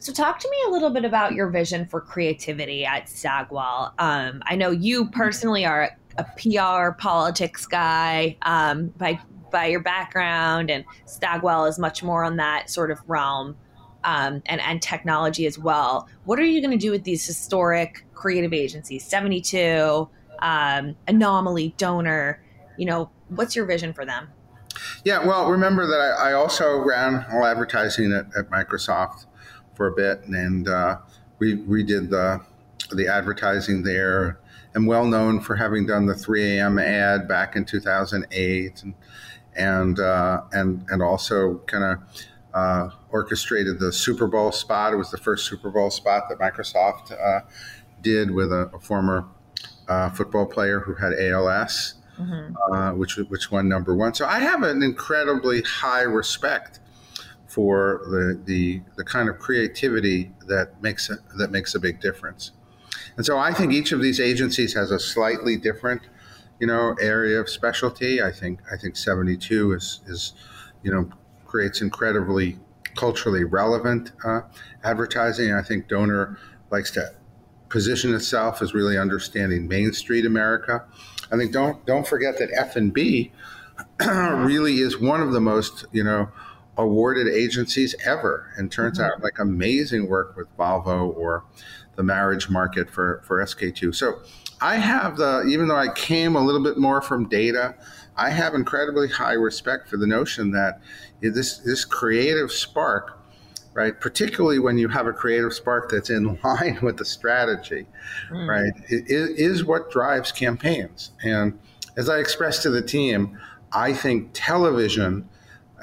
So, 0.00 0.12
talk 0.12 0.38
to 0.38 0.50
me 0.50 0.56
a 0.66 0.70
little 0.70 0.90
bit 0.90 1.04
about 1.04 1.32
your 1.32 1.48
vision 1.48 1.86
for 1.86 2.00
creativity 2.00 2.84
at 2.84 3.08
Stagwell. 3.08 3.94
Um, 3.98 4.42
I 4.44 4.56
know 4.56 4.70
you 4.70 5.08
personally 5.10 5.64
are 5.64 5.96
a 6.18 6.24
PR 6.36 6.92
politics 6.92 7.66
guy 7.66 8.36
um, 8.42 8.88
by 8.98 9.18
by 9.50 9.66
your 9.66 9.80
background, 9.80 10.70
and 10.70 10.84
Stagwell 11.06 11.64
is 11.64 11.78
much 11.78 12.02
more 12.02 12.24
on 12.24 12.36
that 12.36 12.68
sort 12.68 12.90
of 12.90 12.98
realm. 13.06 13.56
Um, 14.06 14.40
and, 14.46 14.60
and 14.60 14.80
technology 14.80 15.46
as 15.46 15.58
well. 15.58 16.08
What 16.26 16.38
are 16.38 16.44
you 16.44 16.60
going 16.60 16.70
to 16.70 16.76
do 16.76 16.92
with 16.92 17.02
these 17.02 17.26
historic 17.26 18.06
creative 18.14 18.52
agencies? 18.52 19.04
72, 19.04 20.08
um, 20.40 20.94
Anomaly, 21.08 21.74
Doner, 21.76 22.40
you 22.76 22.86
know, 22.86 23.10
what's 23.30 23.56
your 23.56 23.66
vision 23.66 23.92
for 23.92 24.04
them? 24.04 24.28
Yeah, 25.04 25.26
well, 25.26 25.50
remember 25.50 25.86
that 25.86 26.00
I, 26.00 26.30
I 26.30 26.32
also 26.34 26.78
ran 26.78 27.24
all 27.32 27.44
advertising 27.44 28.12
at, 28.12 28.26
at, 28.36 28.50
Microsoft 28.50 29.26
for 29.74 29.86
a 29.86 29.92
bit, 29.92 30.22
and 30.26 30.68
uh, 30.68 30.98
we 31.38 31.82
did 31.82 32.10
the 32.10 32.40
the 32.92 33.08
advertising 33.08 33.82
there. 33.82 34.38
I'm 34.74 34.86
well 34.86 35.06
known 35.06 35.40
for 35.40 35.56
having 35.56 35.86
done 35.86 36.06
the 36.06 36.14
3 36.14 36.58
a.m. 36.58 36.78
ad 36.78 37.26
back 37.26 37.56
in 37.56 37.64
2008, 37.64 38.82
and 38.82 38.94
and 39.56 39.98
uh, 39.98 40.42
and 40.52 40.84
and 40.90 41.02
also 41.02 41.58
kind 41.66 41.84
of 41.84 41.98
uh, 42.56 42.88
orchestrated 43.10 43.78
the 43.78 43.92
Super 43.92 44.26
Bowl 44.26 44.50
spot. 44.50 44.94
It 44.94 44.96
was 44.96 45.10
the 45.10 45.18
first 45.18 45.46
Super 45.46 45.70
Bowl 45.70 45.90
spot 45.90 46.24
that 46.30 46.38
Microsoft 46.38 47.12
uh, 47.12 47.42
did 48.00 48.30
with 48.30 48.50
a, 48.50 48.70
a 48.72 48.80
former 48.80 49.26
uh, 49.88 50.10
football 50.10 50.46
player 50.46 50.80
who 50.80 50.94
had 50.94 51.12
ALS, 51.12 51.94
mm-hmm. 52.18 52.54
Uh, 52.72 52.92
which 52.94 53.16
which 53.16 53.50
won 53.50 53.68
number 53.68 53.94
one. 53.94 54.14
So 54.14 54.26
I 54.26 54.40
have 54.40 54.62
an 54.62 54.82
incredibly 54.82 55.60
high 55.62 56.02
respect 56.02 56.80
for 57.46 58.00
the 58.06 58.40
the, 58.44 58.80
the 58.96 59.04
kind 59.04 59.28
of 59.28 59.38
creativity 59.38 60.32
that 60.46 60.82
makes 60.82 61.10
it, 61.10 61.18
that 61.36 61.50
makes 61.50 61.74
a 61.74 61.78
big 61.78 62.00
difference. 62.00 62.52
And 63.18 63.26
so 63.26 63.38
I 63.38 63.52
think 63.52 63.72
each 63.72 63.92
of 63.92 64.00
these 64.00 64.18
agencies 64.18 64.72
has 64.74 64.90
a 64.90 64.98
slightly 64.98 65.56
different 65.56 66.02
you 66.58 66.66
know, 66.66 66.96
area 67.00 67.38
of 67.38 67.50
specialty. 67.50 68.22
I 68.22 68.32
think 68.32 68.60
I 68.72 68.78
think 68.78 68.96
72 68.96 69.74
is 69.74 70.00
is 70.06 70.32
you 70.82 70.90
know 70.90 71.10
creates 71.56 71.80
incredibly 71.80 72.58
culturally 72.96 73.42
relevant 73.42 74.12
uh, 74.22 74.42
advertising. 74.84 75.54
I 75.54 75.62
think 75.62 75.88
Doner 75.88 76.38
likes 76.70 76.90
to 76.90 77.14
position 77.70 78.14
itself 78.14 78.60
as 78.60 78.74
really 78.74 78.98
understanding 78.98 79.66
Main 79.66 79.94
Street 79.94 80.26
America. 80.26 80.84
I 81.32 81.38
think 81.38 81.52
don't 81.52 81.84
don't 81.86 82.06
forget 82.06 82.38
that 82.40 82.50
F 82.52 82.76
and 82.76 82.92
B 82.92 83.32
really 84.06 84.80
is 84.80 85.00
one 85.00 85.22
of 85.22 85.32
the 85.32 85.40
most 85.40 85.86
you 85.92 86.04
know 86.04 86.28
awarded 86.76 87.26
agencies 87.26 87.94
ever, 88.04 88.52
and 88.58 88.70
turns 88.70 88.98
mm-hmm. 88.98 89.10
out 89.10 89.22
like 89.22 89.38
amazing 89.38 90.10
work 90.10 90.36
with 90.36 90.54
Volvo 90.58 91.16
or 91.16 91.42
the 91.94 92.02
marriage 92.02 92.50
market 92.50 92.90
for 92.90 93.22
for 93.24 93.42
SK2. 93.42 93.94
So 93.94 94.20
I 94.60 94.76
have 94.76 95.16
the 95.16 95.42
even 95.44 95.68
though 95.68 95.76
I 95.76 95.88
came 95.88 96.36
a 96.36 96.44
little 96.44 96.62
bit 96.62 96.76
more 96.76 97.00
from 97.00 97.30
data, 97.30 97.76
I 98.16 98.30
have 98.30 98.54
incredibly 98.54 99.08
high 99.08 99.34
respect 99.34 99.88
for 99.88 99.96
the 99.96 100.06
notion 100.06 100.50
that 100.52 100.80
this 101.20 101.58
this 101.58 101.84
creative 101.84 102.50
spark, 102.50 103.18
right? 103.74 103.98
Particularly 104.00 104.58
when 104.58 104.78
you 104.78 104.88
have 104.88 105.06
a 105.06 105.12
creative 105.12 105.52
spark 105.52 105.90
that's 105.90 106.10
in 106.10 106.38
line 106.44 106.78
with 106.82 106.96
the 106.96 107.04
strategy, 107.04 107.86
mm. 108.30 108.48
right? 108.48 108.72
It, 108.88 109.10
it 109.10 109.38
is 109.38 109.64
what 109.64 109.90
drives 109.90 110.32
campaigns. 110.32 111.10
And 111.22 111.58
as 111.96 112.08
I 112.08 112.18
expressed 112.18 112.62
to 112.62 112.70
the 112.70 112.82
team, 112.82 113.38
I 113.72 113.92
think 113.92 114.30
television 114.32 115.28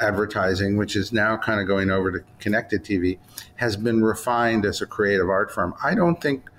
advertising, 0.01 0.77
which 0.77 0.95
is 0.95 1.13
now 1.13 1.37
kind 1.37 1.59
of 1.59 1.67
going 1.67 1.91
over 1.91 2.11
to 2.11 2.25
connected 2.39 2.83
TV, 2.83 3.19
has 3.55 3.75
been 3.75 4.03
refined 4.03 4.65
as 4.65 4.81
a 4.81 4.85
creative 4.85 5.29
art 5.29 5.51
form. 5.51 5.73
I 5.83 5.93
don't 5.93 6.19
think 6.19 6.49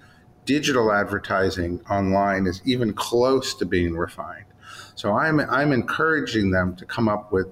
digital 0.45 0.93
advertising 0.93 1.81
online 1.91 2.47
is 2.47 2.61
even 2.65 2.93
close 2.93 3.55
to 3.55 3.65
being 3.65 3.95
refined. 3.97 4.45
So 4.95 5.13
I'm 5.13 5.41
I'm 5.41 5.73
encouraging 5.73 6.51
them 6.51 6.77
to 6.77 6.85
come 6.85 7.09
up 7.09 7.33
with 7.33 7.49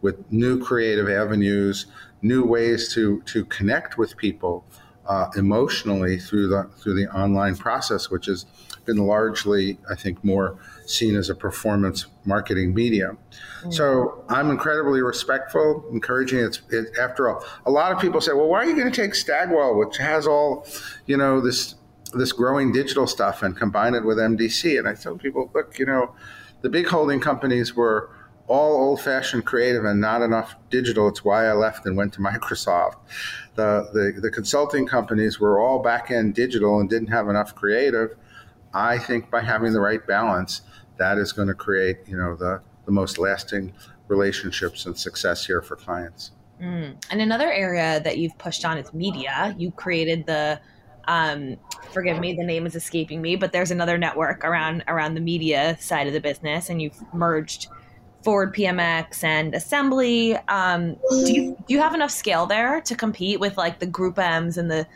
with 0.00 0.30
new 0.32 0.62
creative 0.62 1.08
avenues, 1.08 1.86
new 2.22 2.44
ways 2.44 2.92
to 2.94 3.22
to 3.22 3.44
connect 3.46 3.98
with 3.98 4.16
people 4.16 4.64
uh, 5.06 5.28
emotionally 5.36 6.18
through 6.18 6.48
the 6.48 6.68
through 6.78 6.94
the 6.94 7.06
online 7.08 7.56
process, 7.56 8.10
which 8.10 8.26
has 8.26 8.46
been 8.84 8.98
largely, 8.98 9.78
I 9.90 9.94
think, 9.94 10.24
more 10.24 10.58
seen 10.86 11.16
as 11.16 11.28
a 11.28 11.34
performance 11.34 12.06
marketing 12.24 12.74
medium. 12.74 13.18
Mm-hmm. 13.60 13.72
So 13.72 14.24
I'm 14.28 14.50
incredibly 14.50 15.02
respectful, 15.02 15.84
encouraging. 15.92 16.40
It's 16.40 16.62
it, 16.70 16.96
after 16.98 17.28
all, 17.28 17.44
a 17.66 17.70
lot 17.70 17.92
of 17.92 18.00
people 18.00 18.20
say, 18.20 18.32
"Well, 18.32 18.48
why 18.48 18.58
are 18.58 18.64
you 18.64 18.76
going 18.76 18.90
to 18.90 19.02
take 19.02 19.14
Stagwell, 19.14 19.76
which 19.76 19.96
has 19.98 20.26
all, 20.26 20.66
you 21.06 21.16
know, 21.16 21.40
this 21.40 21.74
this 22.12 22.32
growing 22.32 22.72
digital 22.72 23.06
stuff, 23.06 23.42
and 23.42 23.56
combine 23.56 23.94
it 23.94 24.04
with 24.04 24.18
MDC?" 24.18 24.78
And 24.78 24.88
I 24.88 24.94
tell 24.94 25.16
people, 25.16 25.50
look, 25.54 25.78
you 25.78 25.86
know 25.86 26.14
the 26.66 26.70
big 26.70 26.88
holding 26.88 27.20
companies 27.20 27.76
were 27.76 28.10
all 28.48 28.72
old 28.72 29.00
fashioned 29.00 29.44
creative 29.44 29.84
and 29.84 30.00
not 30.00 30.20
enough 30.20 30.56
digital. 30.68 31.06
It's 31.06 31.24
why 31.24 31.46
I 31.46 31.52
left 31.52 31.86
and 31.86 31.96
went 31.96 32.12
to 32.14 32.18
Microsoft. 32.30 32.96
The, 33.54 33.88
the, 33.92 34.20
the 34.20 34.32
consulting 34.32 34.84
companies 34.84 35.38
were 35.38 35.60
all 35.60 35.78
back 35.78 36.10
end 36.10 36.34
digital 36.34 36.80
and 36.80 36.90
didn't 36.90 37.06
have 37.06 37.28
enough 37.28 37.54
creative. 37.54 38.16
I 38.74 38.98
think 38.98 39.30
by 39.30 39.42
having 39.42 39.74
the 39.74 39.80
right 39.80 40.04
balance, 40.04 40.62
that 40.96 41.18
is 41.18 41.30
going 41.30 41.46
to 41.46 41.54
create, 41.54 41.98
you 42.08 42.16
know, 42.16 42.34
the, 42.34 42.60
the 42.84 42.90
most 42.90 43.16
lasting 43.16 43.72
relationships 44.08 44.86
and 44.86 44.98
success 44.98 45.46
here 45.46 45.62
for 45.62 45.76
clients. 45.76 46.32
Mm. 46.60 46.96
And 47.12 47.20
another 47.20 47.52
area 47.52 48.00
that 48.00 48.18
you've 48.18 48.36
pushed 48.38 48.64
on 48.64 48.76
is 48.76 48.92
media. 48.92 49.54
You 49.56 49.70
created 49.70 50.26
the 50.26 50.60
um, 51.08 51.56
forgive 51.92 52.18
me, 52.18 52.34
the 52.34 52.44
name 52.44 52.66
is 52.66 52.74
escaping 52.74 53.22
me, 53.22 53.36
but 53.36 53.52
there's 53.52 53.70
another 53.70 53.98
network 53.98 54.44
around 54.44 54.84
around 54.88 55.14
the 55.14 55.20
media 55.20 55.76
side 55.80 56.06
of 56.06 56.12
the 56.12 56.20
business, 56.20 56.68
and 56.68 56.82
you've 56.82 57.00
merged 57.14 57.68
Forward 58.22 58.54
PMX 58.54 59.22
and 59.22 59.54
Assembly. 59.54 60.36
Um, 60.48 60.96
do 61.10 61.32
you 61.32 61.56
do 61.66 61.74
you 61.74 61.80
have 61.80 61.94
enough 61.94 62.10
scale 62.10 62.46
there 62.46 62.80
to 62.80 62.94
compete 62.96 63.38
with 63.38 63.56
like 63.56 63.78
the 63.78 63.86
Group 63.86 64.18
M's 64.18 64.58
and 64.58 64.70
the 64.70 64.86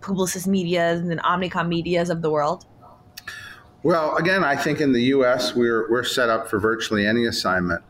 Publicis 0.00 0.46
Medias 0.46 1.00
and 1.00 1.10
the 1.10 1.16
Omnicom 1.16 1.68
Medias 1.68 2.10
of 2.10 2.22
the 2.22 2.30
world? 2.30 2.66
Well, 3.82 4.16
again, 4.16 4.44
I 4.44 4.56
think 4.56 4.80
in 4.80 4.92
the 4.92 5.02
U.S. 5.04 5.54
we're 5.54 5.90
we're 5.90 6.04
set 6.04 6.28
up 6.28 6.48
for 6.48 6.58
virtually 6.58 7.06
any 7.06 7.26
assignment. 7.26 7.82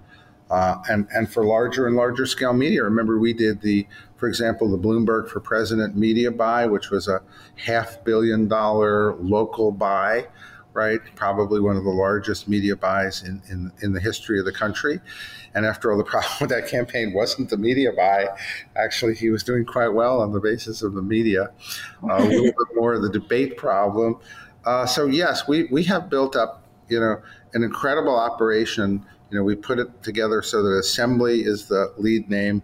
Uh, 0.50 0.82
and 0.88 1.06
and 1.14 1.32
for 1.32 1.44
larger 1.44 1.86
and 1.86 1.96
larger 1.96 2.26
scale 2.26 2.52
media. 2.52 2.82
Remember, 2.82 3.18
we 3.18 3.32
did 3.32 3.60
the, 3.60 3.86
for 4.16 4.28
example, 4.28 4.68
the 4.68 4.78
Bloomberg 4.78 5.28
for 5.28 5.38
President 5.40 5.96
media 5.96 6.30
buy, 6.30 6.66
which 6.66 6.90
was 6.90 7.06
a 7.06 7.22
half 7.56 8.02
billion 8.04 8.48
dollar 8.48 9.14
local 9.16 9.70
buy, 9.70 10.26
right? 10.72 11.00
Probably 11.14 11.60
one 11.60 11.76
of 11.76 11.84
the 11.84 11.90
largest 11.90 12.48
media 12.48 12.76
buys 12.76 13.22
in, 13.22 13.42
in, 13.48 13.72
in 13.82 13.92
the 13.92 14.00
history 14.00 14.38
of 14.38 14.44
the 14.44 14.52
country. 14.52 15.00
And 15.54 15.66
after 15.66 15.90
all, 15.90 15.98
the 15.98 16.04
problem 16.14 16.32
with 16.40 16.50
that 16.50 16.68
campaign 16.68 17.12
wasn't 17.12 17.50
the 17.50 17.56
media 17.56 17.92
buy. 17.92 18.28
Actually, 18.76 19.14
he 19.14 19.30
was 19.30 19.42
doing 19.42 19.64
quite 19.64 19.88
well 19.88 20.20
on 20.20 20.32
the 20.32 20.40
basis 20.40 20.82
of 20.82 20.94
the 20.94 21.02
media. 21.02 21.50
Uh, 22.02 22.16
a 22.16 22.24
little 22.24 22.44
bit 22.46 22.76
more 22.76 22.94
of 22.94 23.02
the 23.02 23.10
debate 23.10 23.56
problem. 23.56 24.16
Uh, 24.64 24.86
so 24.86 25.06
yes, 25.06 25.48
we 25.48 25.64
we 25.64 25.84
have 25.84 26.10
built 26.10 26.36
up, 26.36 26.62
you 26.88 27.00
know, 27.00 27.20
an 27.54 27.62
incredible 27.62 28.16
operation 28.16 29.04
you 29.30 29.38
know, 29.38 29.44
we 29.44 29.54
put 29.54 29.78
it 29.78 30.02
together 30.02 30.42
so 30.42 30.62
that 30.62 30.76
Assembly 30.76 31.42
is 31.42 31.66
the 31.66 31.92
lead 31.96 32.28
name 32.28 32.62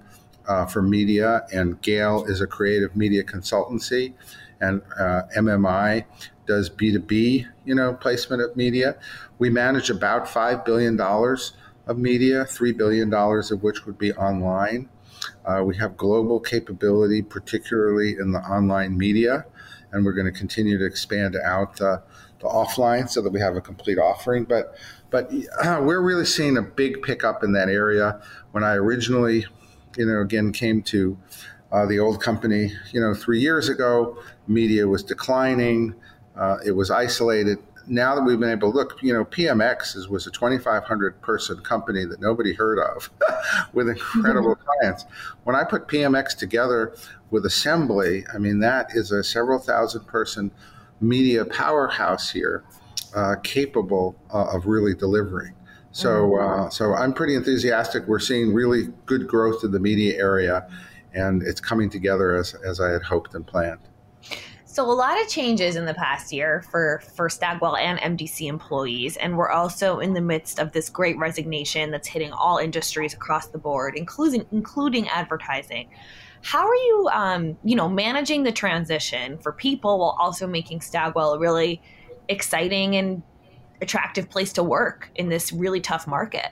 uh, 0.49 0.66
for 0.66 0.83
media, 0.83 1.46
and 1.53 1.81
Gale 1.81 2.25
is 2.25 2.40
a 2.40 2.46
creative 2.46 2.96
media 2.96 3.22
consultancy, 3.22 4.14
and 4.61 4.83
uh, 4.99 5.22
MMI 5.37 6.05
does 6.46 6.70
B2B, 6.70 7.46
you 7.64 7.75
know, 7.75 7.94
placement 7.94 8.42
of 8.42 8.57
media. 8.57 8.96
We 9.38 9.51
manage 9.51 9.90
about 9.90 10.27
$5 10.27 10.64
billion 10.64 11.01
of 11.01 11.99
media, 11.99 12.44
$3 12.44 12.77
billion 12.77 13.12
of 13.12 13.62
which 13.62 13.87
would 13.87 13.99
be 13.99 14.12
online. 14.14 14.88
Uh, 15.44 15.62
we 15.64 15.77
have 15.77 15.96
global 15.96 16.40
capability, 16.40 17.22
particularly 17.22 18.16
in 18.18 18.33
the 18.33 18.40
online 18.40 18.96
media, 18.96 19.44
and 19.92 20.05
we're 20.05 20.12
going 20.12 20.33
to 20.33 20.37
continue 20.37 20.79
to 20.79 20.85
expand 20.85 21.37
out 21.37 21.77
the, 21.77 22.03
the 22.40 22.46
offline 22.46 23.09
so 23.09 23.22
that 23.22 23.31
we 23.31 23.40
have 23.40 23.57
a 23.57 23.61
complete 23.61 23.99
offering. 23.99 24.44
But 24.44 24.77
but 25.11 25.33
uh, 25.62 25.81
we're 25.83 26.03
really 26.03 26.25
seeing 26.25 26.57
a 26.57 26.62
big 26.62 27.03
pickup 27.03 27.44
in 27.44 27.53
that 27.53 27.68
area. 27.68 28.20
When 28.53 28.64
I 28.64 28.75
originally, 28.75 29.46
you 29.96 30.07
know, 30.07 30.20
again 30.20 30.53
came 30.53 30.83
to 30.83 31.16
uh, 31.72 31.87
the 31.87 31.99
old 31.99 32.22
company, 32.22 32.72
you 32.92 33.01
know, 33.01 33.14
three 33.14 33.40
years 33.40 33.68
ago, 33.68 34.18
media 34.46 34.87
was 34.87 35.03
declining. 35.03 35.94
Uh, 36.37 36.59
it 36.64 36.72
was 36.72 36.90
isolated. 36.90 37.59
Now 37.88 38.16
that 38.16 38.22
we've 38.22 38.38
been 38.38 38.51
able 38.51 38.72
to 38.72 38.77
look, 38.77 39.01
you 39.01 39.12
know, 39.12 39.25
PMX 39.25 39.96
is, 39.96 40.09
was 40.09 40.27
a 40.27 40.31
2,500 40.31 41.20
person 41.22 41.61
company 41.61 42.05
that 42.05 42.20
nobody 42.20 42.53
heard 42.53 42.79
of 42.79 43.11
with 43.72 43.88
incredible 43.88 44.57
mm-hmm. 44.57 44.68
clients. 44.81 45.05
When 45.44 45.55
I 45.55 45.64
put 45.64 45.87
PMX 45.87 46.37
together 46.37 46.94
with 47.31 47.46
Assembly, 47.46 48.25
I 48.33 48.38
mean, 48.38 48.59
that 48.61 48.88
is 48.94 49.12
a 49.12 49.22
several 49.22 49.59
thousand 49.61 50.07
person 50.07 50.51
media 51.00 51.44
powerhouse 51.44 52.30
here 52.30 52.64
uh, 53.14 53.37
capable 53.42 54.16
uh, 54.32 54.54
of 54.54 54.66
really 54.66 54.94
delivering. 54.94 55.54
So, 55.92 56.30
mm-hmm. 56.30 56.66
uh, 56.66 56.70
so 56.70 56.94
I'm 56.94 57.12
pretty 57.12 57.35
enthusiastic. 57.35 58.06
We're 58.06 58.18
seeing 58.18 58.52
really 58.52 58.88
good 59.06 59.26
growth 59.26 59.64
in 59.64 59.72
the 59.72 59.80
media 59.80 60.18
area, 60.18 60.68
and 61.14 61.42
it's 61.42 61.61
coming 61.61 61.88
together 61.88 62.37
as, 62.37 62.54
as 62.54 62.80
I 62.80 62.90
had 62.90 63.02
hoped 63.02 63.35
and 63.35 63.46
planned. 63.46 63.80
So 64.76 64.85
a 64.85 64.92
lot 64.92 65.18
of 65.18 65.26
changes 65.26 65.76
in 65.76 65.87
the 65.87 65.94
past 65.94 66.35
year 66.35 66.62
for 66.70 67.02
for 67.14 67.30
Stagwell 67.30 67.76
and 67.76 67.98
MDC 67.98 68.46
employees, 68.46 69.16
and 69.16 69.38
we're 69.38 69.48
also 69.48 70.00
in 70.00 70.12
the 70.12 70.20
midst 70.20 70.59
of 70.59 70.72
this 70.72 70.90
great 70.90 71.16
resignation 71.16 71.90
that's 71.90 72.06
hitting 72.06 72.30
all 72.30 72.59
industries 72.59 73.14
across 73.14 73.46
the 73.46 73.56
board, 73.56 73.94
including 73.96 74.44
including 74.52 75.09
advertising. 75.09 75.88
How 76.42 76.66
are 76.66 76.75
you, 76.75 77.11
um, 77.12 77.59
you 77.64 77.77
know, 77.77 77.88
managing 77.88 78.42
the 78.44 78.53
transition 78.53 79.38
for 79.38 79.53
people 79.53 79.99
while 79.99 80.16
also 80.18 80.46
making 80.46 80.81
Stagwell 80.81 81.35
a 81.35 81.38
really 81.38 81.83
exciting 82.29 82.96
and 82.96 83.22
attractive 83.81 84.31
place 84.31 84.53
to 84.55 84.62
work 84.62 85.11
in 85.14 85.29
this 85.29 85.53
really 85.53 85.81
tough 85.81 86.07
market. 86.07 86.49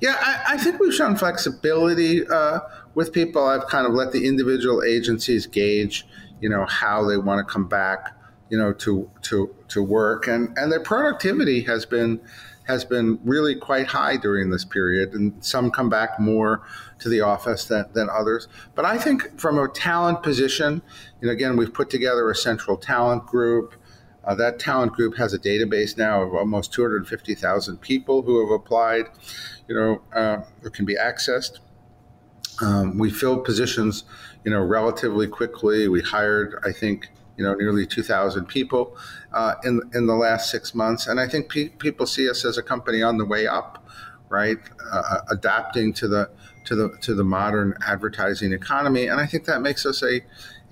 Yeah, 0.00 0.16
I, 0.18 0.54
I 0.54 0.58
think 0.58 0.80
we've 0.80 0.94
shown 0.94 1.16
flexibility 1.16 2.26
uh, 2.26 2.60
with 2.94 3.12
people. 3.12 3.44
I've 3.44 3.66
kind 3.66 3.86
of 3.86 3.94
let 3.94 4.12
the 4.12 4.26
individual 4.26 4.82
agencies 4.82 5.46
gauge, 5.46 6.06
you 6.40 6.48
know, 6.48 6.66
how 6.66 7.06
they 7.08 7.16
want 7.16 7.46
to 7.46 7.50
come 7.50 7.68
back, 7.68 8.16
you 8.50 8.58
know, 8.58 8.72
to 8.72 9.10
to 9.22 9.54
to 9.68 9.82
work, 9.82 10.26
and 10.26 10.56
and 10.58 10.70
their 10.70 10.80
productivity 10.80 11.62
has 11.62 11.86
been 11.86 12.20
has 12.66 12.84
been 12.84 13.20
really 13.24 13.54
quite 13.54 13.86
high 13.86 14.16
during 14.16 14.50
this 14.50 14.64
period, 14.64 15.12
and 15.14 15.32
some 15.44 15.70
come 15.70 15.88
back 15.88 16.18
more 16.18 16.62
to 16.98 17.08
the 17.08 17.20
office 17.20 17.64
than, 17.64 17.86
than 17.92 18.08
others. 18.10 18.48
But 18.74 18.84
I 18.84 18.98
think 18.98 19.38
from 19.38 19.58
a 19.58 19.68
talent 19.68 20.22
position, 20.22 20.82
you 21.20 21.28
know, 21.28 21.32
again, 21.32 21.56
we've 21.56 21.72
put 21.72 21.90
together 21.90 22.30
a 22.30 22.34
central 22.34 22.76
talent 22.76 23.26
group. 23.26 23.74
Uh, 24.24 24.34
that 24.34 24.58
talent 24.58 24.92
group 24.92 25.16
has 25.16 25.34
a 25.34 25.38
database 25.38 25.98
now 25.98 26.22
of 26.22 26.34
almost 26.34 26.72
250,000 26.72 27.80
people 27.80 28.22
who 28.22 28.40
have 28.40 28.50
applied, 28.50 29.04
you 29.68 29.74
know, 29.74 30.00
uh, 30.14 30.42
can 30.70 30.84
be 30.84 30.96
accessed. 30.96 31.58
Um, 32.62 32.98
we 32.98 33.10
filled 33.10 33.44
positions, 33.44 34.04
you 34.44 34.50
know, 34.50 34.60
relatively 34.60 35.26
quickly. 35.26 35.88
We 35.88 36.00
hired, 36.00 36.62
I 36.64 36.72
think, 36.72 37.10
you 37.36 37.44
know, 37.44 37.54
nearly 37.54 37.84
2,000 37.84 38.46
people 38.46 38.96
uh, 39.32 39.54
in 39.64 39.80
in 39.92 40.06
the 40.06 40.14
last 40.14 40.50
six 40.50 40.74
months, 40.74 41.06
and 41.06 41.18
I 41.18 41.28
think 41.28 41.48
pe- 41.48 41.70
people 41.70 42.06
see 42.06 42.30
us 42.30 42.44
as 42.44 42.56
a 42.56 42.62
company 42.62 43.02
on 43.02 43.18
the 43.18 43.24
way 43.24 43.46
up, 43.46 43.84
right? 44.28 44.58
Uh, 44.90 45.20
adapting 45.30 45.92
to 45.94 46.08
the 46.08 46.30
to 46.64 46.74
the 46.74 46.96
to 47.02 47.14
the 47.14 47.24
modern 47.24 47.74
advertising 47.86 48.52
economy, 48.52 49.06
and 49.06 49.20
I 49.20 49.26
think 49.26 49.44
that 49.44 49.60
makes 49.60 49.84
us 49.84 50.02
a 50.02 50.20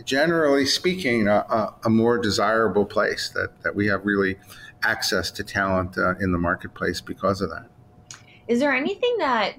generally 0.05 0.67
speaking, 0.67 1.29
a, 1.29 1.37
a, 1.37 1.75
a, 1.85 1.91
more 1.91 2.19
desirable 2.19 2.85
place 2.85 3.29
that, 3.31 3.63
that 3.63 3.75
we 3.75 3.87
have 3.87 4.05
really 4.05 4.37
access 4.83 5.31
to 5.31 5.45
talent 5.45 5.97
uh, 5.97 6.15
in 6.19 6.33
the 6.33 6.39
marketplace 6.39 7.01
because 7.01 7.41
of 7.41 7.51
that. 7.51 7.67
Is 8.49 8.59
there 8.59 8.75
anything 8.75 9.17
that 9.19 9.55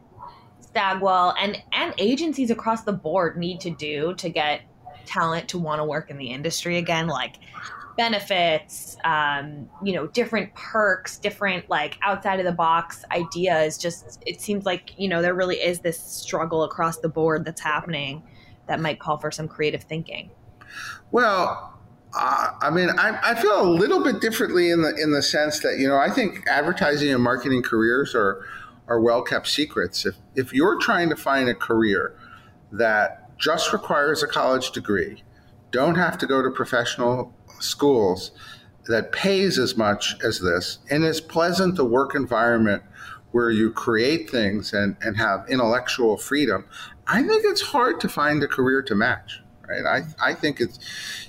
Stagwell 0.60 1.36
and 1.40 1.62
and 1.72 1.94
agencies 1.98 2.50
across 2.50 2.84
the 2.84 2.94
board 2.94 3.38
need 3.38 3.60
to 3.62 3.70
do 3.70 4.14
to 4.16 4.30
get 4.30 4.62
talent 5.06 5.48
to 5.50 5.60
want 5.60 5.80
to 5.80 5.86
work 5.86 6.10
in 6.10 6.18
the 6.18 6.28
industry 6.28 6.78
again, 6.78 7.08
like 7.08 7.36
benefits, 7.96 8.98
um, 9.04 9.70
you 9.84 9.94
know, 9.94 10.08
different 10.08 10.54
perks, 10.56 11.18
different 11.18 11.70
like 11.70 11.98
outside 12.02 12.40
of 12.40 12.46
the 12.46 12.52
box 12.52 13.04
ideas. 13.12 13.78
Just 13.78 14.22
it 14.26 14.42
seems 14.42 14.66
like 14.66 14.94
you 14.98 15.08
know 15.08 15.22
there 15.22 15.34
really 15.34 15.58
is 15.58 15.80
this 15.80 16.00
struggle 16.00 16.64
across 16.64 16.98
the 16.98 17.10
board 17.10 17.46
that's 17.46 17.62
happening 17.62 18.24
that 18.68 18.80
might 18.80 19.00
call 19.00 19.18
for 19.18 19.32
some 19.32 19.48
creative 19.48 19.84
thinking. 19.84 20.32
Well, 21.12 21.74
uh, 22.16 22.52
I 22.62 22.70
mean, 22.70 22.90
I, 22.98 23.20
I, 23.24 23.36
feel 23.36 23.62
a 23.62 23.70
little 23.70 24.04
bit 24.04 24.22
differently 24.22 24.70
in 24.70 24.82
the 24.82 24.96
in 25.02 25.12
the 25.12 25.22
sense 25.22 25.60
that 25.62 25.78
you 25.80 25.88
know 25.88 25.98
I 25.98 26.10
think 26.10 26.48
advertising 26.48 27.12
and 27.12 27.24
marketing 27.24 27.64
careers 27.64 28.14
are 28.16 28.46
are 28.88 29.00
well 29.00 29.22
kept 29.24 29.48
secrets. 29.48 30.06
If 30.06 30.16
if 30.36 30.54
you're 30.54 30.80
trying 30.80 31.10
to 31.10 31.16
find 31.16 31.50
a 31.50 31.56
career 31.56 32.16
that 32.72 33.38
just 33.38 33.74
requires 33.74 34.22
a 34.22 34.28
college 34.28 34.72
degree, 34.72 35.24
don't 35.72 35.96
have 35.96 36.18
to 36.20 36.28
go 36.28 36.42
to 36.42 36.52
professional 36.52 37.34
schools, 37.64 38.32
that 38.88 39.12
pays 39.12 39.58
as 39.58 39.78
much 39.78 40.16
as 40.24 40.40
this, 40.40 40.80
and 40.90 41.04
is 41.04 41.22
pleasant 41.22 41.80
a 41.80 41.86
work 41.86 42.16
environment 42.16 42.84
where 43.32 43.50
you 43.50 43.72
create 43.72 44.30
things 44.30 44.74
and, 44.74 44.96
and 45.02 45.18
have 45.18 45.46
intellectual 45.50 46.18
freedom, 46.18 46.66
I 47.08 47.24
think 47.24 47.44
it's 47.46 47.62
hard 47.62 48.00
to 48.02 48.10
find 48.10 48.44
a 48.44 48.48
career 48.48 48.82
to 48.84 48.96
match. 48.96 49.40
Right? 49.68 49.86
I, 49.86 50.32
I 50.32 50.34
think 50.34 50.60
it's 50.60 50.78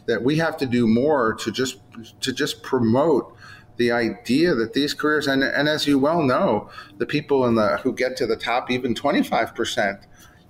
that 0.06 0.22
we 0.22 0.36
have 0.36 0.56
to 0.58 0.66
do 0.66 0.86
more 0.86 1.34
to 1.34 1.50
just 1.50 1.78
to 2.20 2.32
just 2.32 2.62
promote 2.62 3.34
the 3.76 3.90
idea 3.90 4.54
that 4.54 4.72
these 4.72 4.92
careers 4.94 5.26
and, 5.26 5.42
and 5.42 5.68
as 5.68 5.86
you 5.86 5.98
well 5.98 6.22
know, 6.22 6.68
the 6.98 7.06
people 7.06 7.46
in 7.46 7.54
the 7.54 7.78
who 7.78 7.92
get 7.92 8.16
to 8.18 8.26
the 8.26 8.36
top, 8.36 8.70
even 8.70 8.94
25%, 8.94 10.02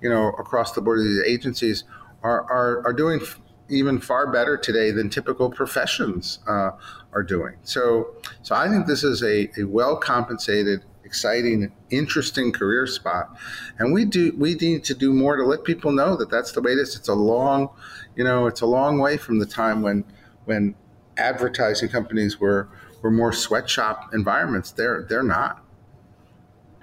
you 0.02 0.10
know, 0.10 0.28
across 0.38 0.72
the 0.72 0.80
board 0.80 0.98
of 0.98 1.04
these 1.04 1.22
agencies 1.24 1.84
are, 2.22 2.42
are, 2.50 2.86
are 2.86 2.92
doing 2.92 3.20
even 3.68 4.00
far 4.00 4.30
better 4.30 4.56
today 4.56 4.90
than 4.90 5.08
typical 5.08 5.50
professions 5.50 6.38
uh, 6.46 6.70
are 7.12 7.22
doing. 7.22 7.56
So, 7.62 8.14
so 8.42 8.54
I 8.54 8.68
think 8.68 8.86
this 8.86 9.04
is 9.04 9.22
a, 9.22 9.50
a 9.58 9.64
well 9.64 9.96
compensated, 9.96 10.84
exciting, 11.04 11.72
interesting 11.90 12.52
career 12.52 12.86
spot, 12.86 13.36
and 13.78 13.92
we 13.92 14.04
do 14.04 14.34
we 14.36 14.54
need 14.54 14.84
to 14.84 14.94
do 14.94 15.12
more 15.12 15.36
to 15.36 15.44
let 15.44 15.64
people 15.64 15.92
know 15.92 16.16
that 16.16 16.30
that's 16.30 16.52
the 16.52 16.60
way 16.60 16.72
it 16.72 16.78
is. 16.78 16.96
It's 16.96 17.08
a 17.08 17.14
long, 17.14 17.70
you 18.16 18.24
know, 18.24 18.46
it's 18.46 18.60
a 18.60 18.66
long 18.66 18.98
way 18.98 19.16
from 19.16 19.38
the 19.38 19.46
time 19.46 19.82
when 19.82 20.04
when 20.44 20.74
advertising 21.16 21.88
companies 21.88 22.38
were 22.38 22.68
were 23.02 23.10
more 23.10 23.32
sweatshop 23.32 24.12
environments. 24.12 24.72
They're 24.72 25.06
they're 25.08 25.22
not. 25.22 25.60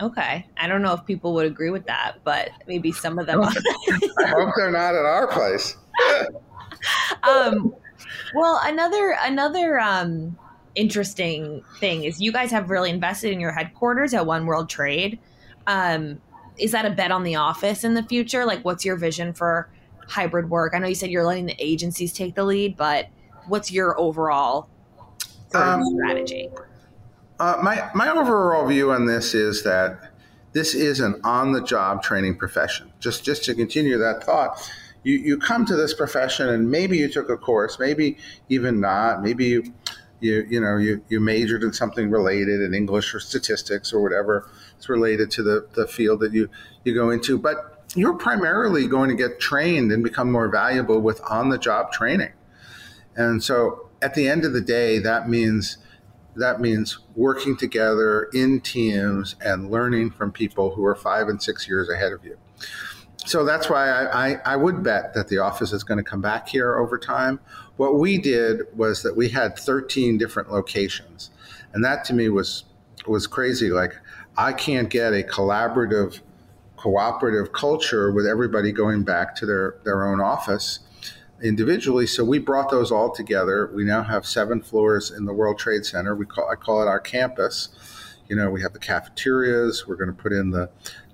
Okay. 0.02 0.48
I 0.58 0.67
don't 0.67 0.82
know 0.82 0.94
if 0.94 1.06
people 1.06 1.34
would 1.36 1.46
agree 1.46 1.70
with 1.70 1.86
that, 1.86 2.15
but 2.24 2.50
maybe 2.67 2.91
some 2.91 3.20
of 3.20 3.28
them. 3.28 3.41
I 3.44 4.28
hope 4.30 4.54
they're 4.58 4.72
not 4.72 4.96
at 4.96 5.06
our 5.06 5.28
place. 5.28 5.78
um, 7.24 7.74
well, 8.34 8.60
another 8.63 9.15
another 9.22 9.80
um, 9.80 10.38
interesting 10.76 11.63
thing 11.80 12.04
is 12.04 12.22
you 12.22 12.32
guys 12.32 12.52
have 12.52 12.70
really 12.70 12.89
invested 12.89 13.32
in 13.32 13.39
your 13.39 13.52
headquarters 13.52 14.13
at 14.13 14.26
One 14.26 14.46
World 14.46 14.70
Trade. 14.70 15.20
Um, 15.67 16.22
is 16.58 16.72
that 16.72 16.86
a 16.86 16.89
bet 16.89 17.12
on 17.12 17.24
the 17.24 17.36
office 17.36 17.84
in 17.84 17.94
the 17.94 18.04
future? 18.04 18.46
Like, 18.46 18.63
what's 18.63 18.86
your 18.86 18.96
vision 18.96 19.34
for 19.34 19.70
hybrid 20.08 20.50
work? 20.50 20.74
I 20.76 20.80
know 20.80 20.88
you 20.88 20.96
said 20.96 21.10
you're 21.10 21.26
letting 21.26 21.46
the 21.46 21.56
agencies 21.60 22.13
take 22.13 22.36
the 22.36 22.44
lead, 22.44 22.78
but 22.78 23.08
what's 23.48 23.72
your 23.72 24.00
overall 24.00 24.70
um, 25.54 25.84
strategy? 25.84 26.50
Uh, 27.39 27.58
my 27.62 27.89
my 27.96 28.10
overall 28.10 28.67
view 28.67 28.91
on 28.91 29.06
this 29.06 29.34
is 29.34 29.63
that 29.63 30.12
this 30.54 30.76
is 30.76 31.00
an 31.00 31.20
on 31.24 31.54
the 31.54 31.62
job 31.62 32.04
training 32.04 32.38
profession. 32.38 32.91
Just 33.00 33.24
just 33.24 33.44
to 33.46 33.56
continue 33.56 33.98
that 33.98 34.24
thought, 34.24 34.72
you, 35.03 35.15
you 35.15 35.37
come 35.37 35.65
to 35.65 35.75
this 35.75 35.93
profession 35.93 36.49
and 36.49 36.69
maybe 36.69 36.97
you 36.97 37.09
took 37.09 37.29
a 37.29 37.37
course, 37.37 37.79
maybe 37.79 38.17
even 38.49 38.79
not, 38.79 39.21
maybe 39.21 39.45
you 39.45 39.73
you, 40.19 40.45
you 40.47 40.61
know 40.61 40.77
you, 40.77 41.03
you 41.09 41.19
majored 41.19 41.63
in 41.63 41.73
something 41.73 42.11
related 42.11 42.61
in 42.61 42.75
English 42.75 43.13
or 43.15 43.19
statistics 43.19 43.91
or 43.91 44.01
whatever 44.01 44.49
it's 44.77 44.87
related 44.87 45.31
to 45.31 45.43
the, 45.43 45.67
the 45.73 45.87
field 45.87 46.19
that 46.21 46.33
you, 46.33 46.49
you 46.83 46.93
go 46.93 47.09
into. 47.09 47.37
But 47.37 47.83
you're 47.95 48.13
primarily 48.13 48.87
going 48.87 49.09
to 49.09 49.15
get 49.15 49.39
trained 49.39 49.91
and 49.91 50.03
become 50.03 50.31
more 50.31 50.47
valuable 50.47 50.99
with 51.01 51.21
on 51.29 51.49
the 51.49 51.57
job 51.57 51.91
training. 51.91 52.31
And 53.15 53.43
so 53.43 53.89
at 54.01 54.13
the 54.13 54.27
end 54.27 54.45
of 54.45 54.53
the 54.53 54.61
day, 54.61 54.99
that 54.99 55.29
means 55.29 55.77
that 56.35 56.61
means 56.61 56.97
working 57.15 57.57
together 57.57 58.29
in 58.33 58.61
teams 58.61 59.35
and 59.41 59.69
learning 59.69 60.11
from 60.11 60.31
people 60.31 60.73
who 60.73 60.85
are 60.85 60.95
five 60.95 61.27
and 61.27 61.43
six 61.43 61.67
years 61.67 61.89
ahead 61.89 62.13
of 62.13 62.23
you 62.23 62.37
so 63.25 63.45
that's 63.45 63.69
why 63.69 63.88
I, 63.88 64.29
I, 64.29 64.41
I, 64.45 64.55
would 64.55 64.84
bet 64.84 65.13
that 65.13 65.27
the 65.27 65.38
office 65.38 65.73
is 65.73 65.84
going 65.84 65.99
to 65.99 66.03
come 66.03 66.21
back 66.21 66.47
here 66.47 66.77
over 66.77 66.97
time. 66.97 67.39
What 67.77 67.99
we 67.99 68.17
did 68.17 68.62
was 68.75 69.03
that 69.03 69.15
we 69.15 69.29
had 69.29 69.57
13 69.57 70.17
different 70.17 70.51
locations, 70.51 71.29
and 71.73 71.84
that 71.86 72.03
to 72.05 72.13
me 72.13 72.29
was 72.29 72.63
was 73.05 73.27
crazy. 73.27 73.69
Like 73.69 73.93
I 74.38 74.53
can't 74.53 74.89
get 74.89 75.13
a 75.13 75.23
collaborative, 75.23 76.21
cooperative 76.77 77.53
culture 77.53 78.12
with 78.12 78.25
everybody 78.25 78.71
going 78.71 79.03
back 79.03 79.36
to 79.36 79.45
their 79.45 79.75
their 79.84 80.07
own 80.07 80.19
office 80.19 80.79
individually. 81.43 82.07
So 82.07 82.23
we 82.23 82.39
brought 82.39 82.69
those 82.69 82.91
all 82.91 83.12
together. 83.12 83.71
We 83.73 83.84
now 83.84 84.03
have 84.03 84.25
seven 84.25 84.62
floors 84.62 85.12
in 85.12 85.25
the 85.25 85.34
World 85.34 85.60
Trade 85.60 85.86
Center. 85.86 86.15
We 86.15 86.25
call 86.25 86.49
I 86.49 86.55
call 86.55 86.81
it 86.81 86.88
our 86.88 86.99
campus. 86.99 87.69
You 88.27 88.36
know, 88.36 88.49
we 88.49 88.62
have 88.62 88.73
the 88.73 88.79
cafeterias. 88.79 89.86
We're 89.88 89.97
going 89.97 90.15
to 90.15 90.21
put 90.21 90.31
in 90.31 90.51
the 90.51 90.69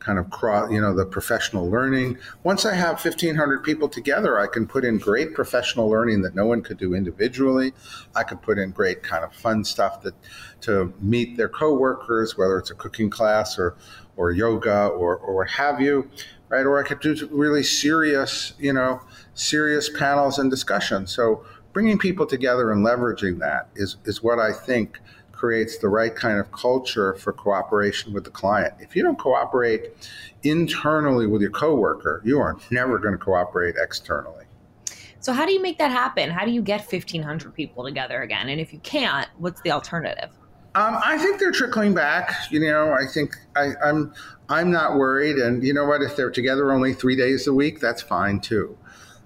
kind 0.07 0.17
of 0.17 0.29
cross, 0.29 0.71
you 0.71 0.79
know, 0.79 0.93
the 0.95 1.05
professional 1.05 1.69
learning. 1.69 2.17
Once 2.43 2.65
I 2.65 2.73
have 2.73 3.03
1,500 3.03 3.61
people 3.61 3.89
together, 3.89 4.39
I 4.39 4.47
can 4.47 4.65
put 4.65 4.85
in 4.85 4.99
great 4.99 5.33
professional 5.33 5.89
learning 5.89 6.21
that 6.21 6.33
no 6.33 6.45
one 6.45 6.61
could 6.61 6.77
do 6.77 6.95
individually. 6.95 7.73
I 8.15 8.23
could 8.23 8.41
put 8.41 8.57
in 8.57 8.71
great 8.71 9.03
kind 9.03 9.25
of 9.25 9.33
fun 9.33 9.65
stuff 9.65 10.01
that 10.03 10.15
to 10.61 10.93
meet 11.01 11.35
their 11.35 11.49
coworkers, 11.49 12.37
whether 12.37 12.57
it's 12.57 12.71
a 12.71 12.75
cooking 12.75 13.09
class 13.09 13.59
or 13.59 13.75
or 14.15 14.31
yoga 14.31 14.87
or 14.87 15.17
or 15.17 15.35
what 15.35 15.49
have 15.49 15.81
you, 15.81 16.09
right? 16.47 16.65
Or 16.65 16.79
I 16.79 16.87
could 16.87 17.01
do 17.01 17.27
really 17.29 17.63
serious, 17.63 18.53
you 18.57 18.71
know, 18.71 19.01
serious 19.33 19.89
panels 19.89 20.39
and 20.39 20.49
discussions. 20.49 21.13
So 21.13 21.45
bringing 21.73 21.97
people 21.99 22.25
together 22.25 22.71
and 22.71 22.85
leveraging 22.85 23.39
that 23.39 23.67
is 23.75 23.97
is 24.05 24.23
what 24.23 24.39
I 24.39 24.53
think 24.53 25.01
creates 25.37 25.77
the 25.77 25.87
right 25.87 26.15
kind 26.15 26.39
of 26.39 26.51
culture 26.51 27.13
for 27.13 27.31
cooperation 27.31 28.11
with 28.11 28.23
the 28.23 28.31
client. 28.31 28.73
If 28.79 28.95
you 28.95 29.03
don't 29.03 29.19
cooperate 29.19 29.91
internally 30.43 31.27
with 31.27 31.41
your 31.41 31.51
coworker, 31.51 32.21
you 32.25 32.39
are 32.39 32.57
never 32.71 32.97
going 32.97 33.13
to 33.13 33.19
cooperate 33.19 33.75
externally. 33.81 34.45
So 35.19 35.33
how 35.33 35.45
do 35.45 35.51
you 35.51 35.61
make 35.61 35.77
that 35.77 35.91
happen? 35.91 36.29
How 36.29 36.43
do 36.43 36.51
you 36.51 36.61
get 36.61 36.81
1500 36.91 37.53
people 37.53 37.83
together 37.83 38.21
again? 38.21 38.49
And 38.49 38.59
if 38.59 38.73
you 38.73 38.79
can't, 38.79 39.27
what's 39.37 39.61
the 39.61 39.71
alternative? 39.71 40.29
Um, 40.73 40.99
I 41.03 41.17
think 41.17 41.39
they're 41.39 41.51
trickling 41.51 41.93
back. 41.93 42.33
You 42.51 42.59
know, 42.59 42.91
I 42.91 43.05
think 43.07 43.35
I, 43.55 43.71
I'm 43.83 44.13
I'm 44.49 44.71
not 44.71 44.95
worried. 44.95 45.37
And 45.37 45.63
you 45.63 45.73
know 45.73 45.85
what? 45.85 46.01
If 46.01 46.15
they're 46.15 46.31
together 46.31 46.71
only 46.71 46.93
three 46.93 47.15
days 47.15 47.47
a 47.47 47.53
week, 47.53 47.79
that's 47.79 48.01
fine 48.01 48.39
too. 48.39 48.77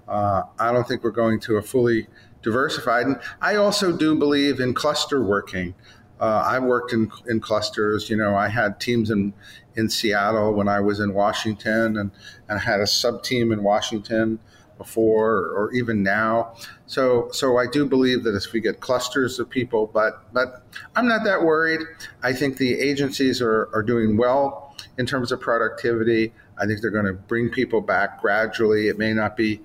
Uh, 0.08 0.44
I 0.60 0.72
don't 0.72 0.88
think 0.88 1.04
we're 1.04 1.12
going 1.12 1.40
to 1.42 1.58
a 1.58 1.62
fully 1.62 2.08
diversified. 2.42 3.06
And 3.06 3.20
I 3.42 3.56
also 3.56 3.96
do 3.96 4.16
believe 4.16 4.60
in 4.60 4.74
cluster 4.74 5.22
working. 5.24 5.76
Uh, 6.22 6.44
I 6.46 6.60
worked 6.60 6.94
in, 6.94 7.12
in 7.28 7.40
clusters. 7.40 8.10
You 8.10 8.16
know, 8.16 8.36
I 8.36 8.48
had 8.48 8.80
teams 8.80 9.10
in, 9.10 9.34
in 9.76 9.90
Seattle 9.90 10.54
when 10.54 10.68
I 10.68 10.80
was 10.80 11.00
in 11.00 11.14
Washington, 11.14 11.98
and, 11.98 12.12
and 12.48 12.60
I 12.60 12.60
had 12.60 12.80
a 12.80 12.88
sub 12.88 13.24
team 13.24 13.52
in 13.52 13.64
Washington 13.64 14.40
before 14.78 15.48
or 15.56 15.72
even 15.74 16.02
now. 16.02 16.56
So, 16.88 17.30
so 17.32 17.58
I 17.58 17.68
do 17.68 17.86
believe 17.86 18.24
that 18.24 18.36
if 18.36 18.52
we 18.52 18.62
get 18.62 18.80
clusters 18.80 19.40
of 19.40 19.50
people, 19.50 19.88
but 19.88 20.32
but 20.34 20.64
I'm 20.96 21.08
not 21.08 21.24
that 21.24 21.44
worried. 21.44 21.82
I 22.24 22.34
think 22.34 22.58
the 22.58 22.80
agencies 22.80 23.42
are, 23.42 23.70
are 23.74 23.84
doing 23.84 24.18
well 24.18 24.76
in 24.98 25.06
terms 25.06 25.32
of 25.32 25.40
productivity. 25.40 26.34
I 26.58 26.66
think 26.66 26.82
they're 26.82 26.92
going 26.92 27.06
to 27.06 27.14
bring 27.14 27.50
people 27.50 27.82
back 27.82 28.22
gradually. 28.22 28.88
It 28.88 28.98
may 28.98 29.14
not 29.14 29.38
be 29.38 29.62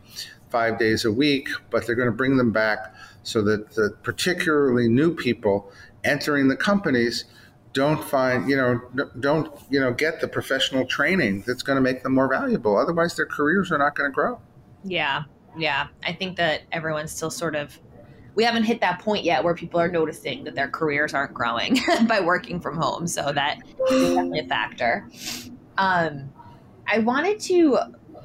five 0.51 0.79
days 0.79 1.05
a 1.05 1.12
week, 1.12 1.49
but 1.71 1.87
they're 1.87 1.97
going 1.97 2.11
to 2.11 2.16
bring 2.16 2.37
them 2.37 2.53
back 2.53 2.95
so 3.23 3.42
that 3.42 3.71
the 3.73 3.97
particularly 4.03 4.88
new 4.88 5.14
people 5.14 5.73
entering 6.07 6.49
the 6.49 6.57
companies 6.57 7.25
don't 7.73 8.03
find 8.03 8.49
you 8.49 8.57
know 8.57 8.81
don't 9.21 9.53
you 9.69 9.79
know 9.79 9.92
get 9.92 10.21
the 10.21 10.29
professional 10.29 10.87
training 10.87 11.45
that's 11.47 11.62
going 11.62 11.77
to 11.77 11.83
make 11.83 12.03
them 12.03 12.14
more 12.14 12.29
valuable. 12.29 12.77
Otherwise 12.77 13.16
their 13.16 13.27
careers 13.27 13.71
are 13.71 13.79
not 13.79 13.95
going 13.95 14.11
to 14.11 14.14
grow. 14.14 14.40
Yeah 14.85 15.25
yeah. 15.57 15.88
I 16.05 16.12
think 16.12 16.37
that 16.37 16.62
everyone's 16.73 17.12
still 17.12 17.31
sort 17.31 17.57
of 17.57 17.79
we 18.35 18.45
haven't 18.45 18.64
hit 18.64 18.83
that 18.83 19.01
point 19.01 19.25
yet 19.25 19.42
where 19.42 19.55
people 19.55 19.81
are 19.81 19.88
noticing 19.88 20.45
that 20.45 20.55
their 20.55 20.69
careers 20.69 21.14
aren't 21.14 21.33
growing 21.33 21.79
by 22.07 22.21
working 22.21 22.61
from 22.61 22.77
home 22.77 23.07
so 23.07 23.33
that 23.33 23.59
is 23.90 24.14
definitely 24.14 24.40
a 24.40 24.47
factor. 24.47 25.09
Um, 25.79 26.31
i 26.87 26.99
wanted 26.99 27.40
to 27.40 27.79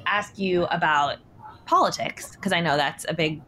ask 0.05 0.37
you 0.37 0.65
about 0.65 1.17
politics 1.65 2.35
because 2.35 2.53
i 2.53 2.61
know 2.61 2.77
that's 2.77 3.05
a 3.09 3.13
big 3.13 3.41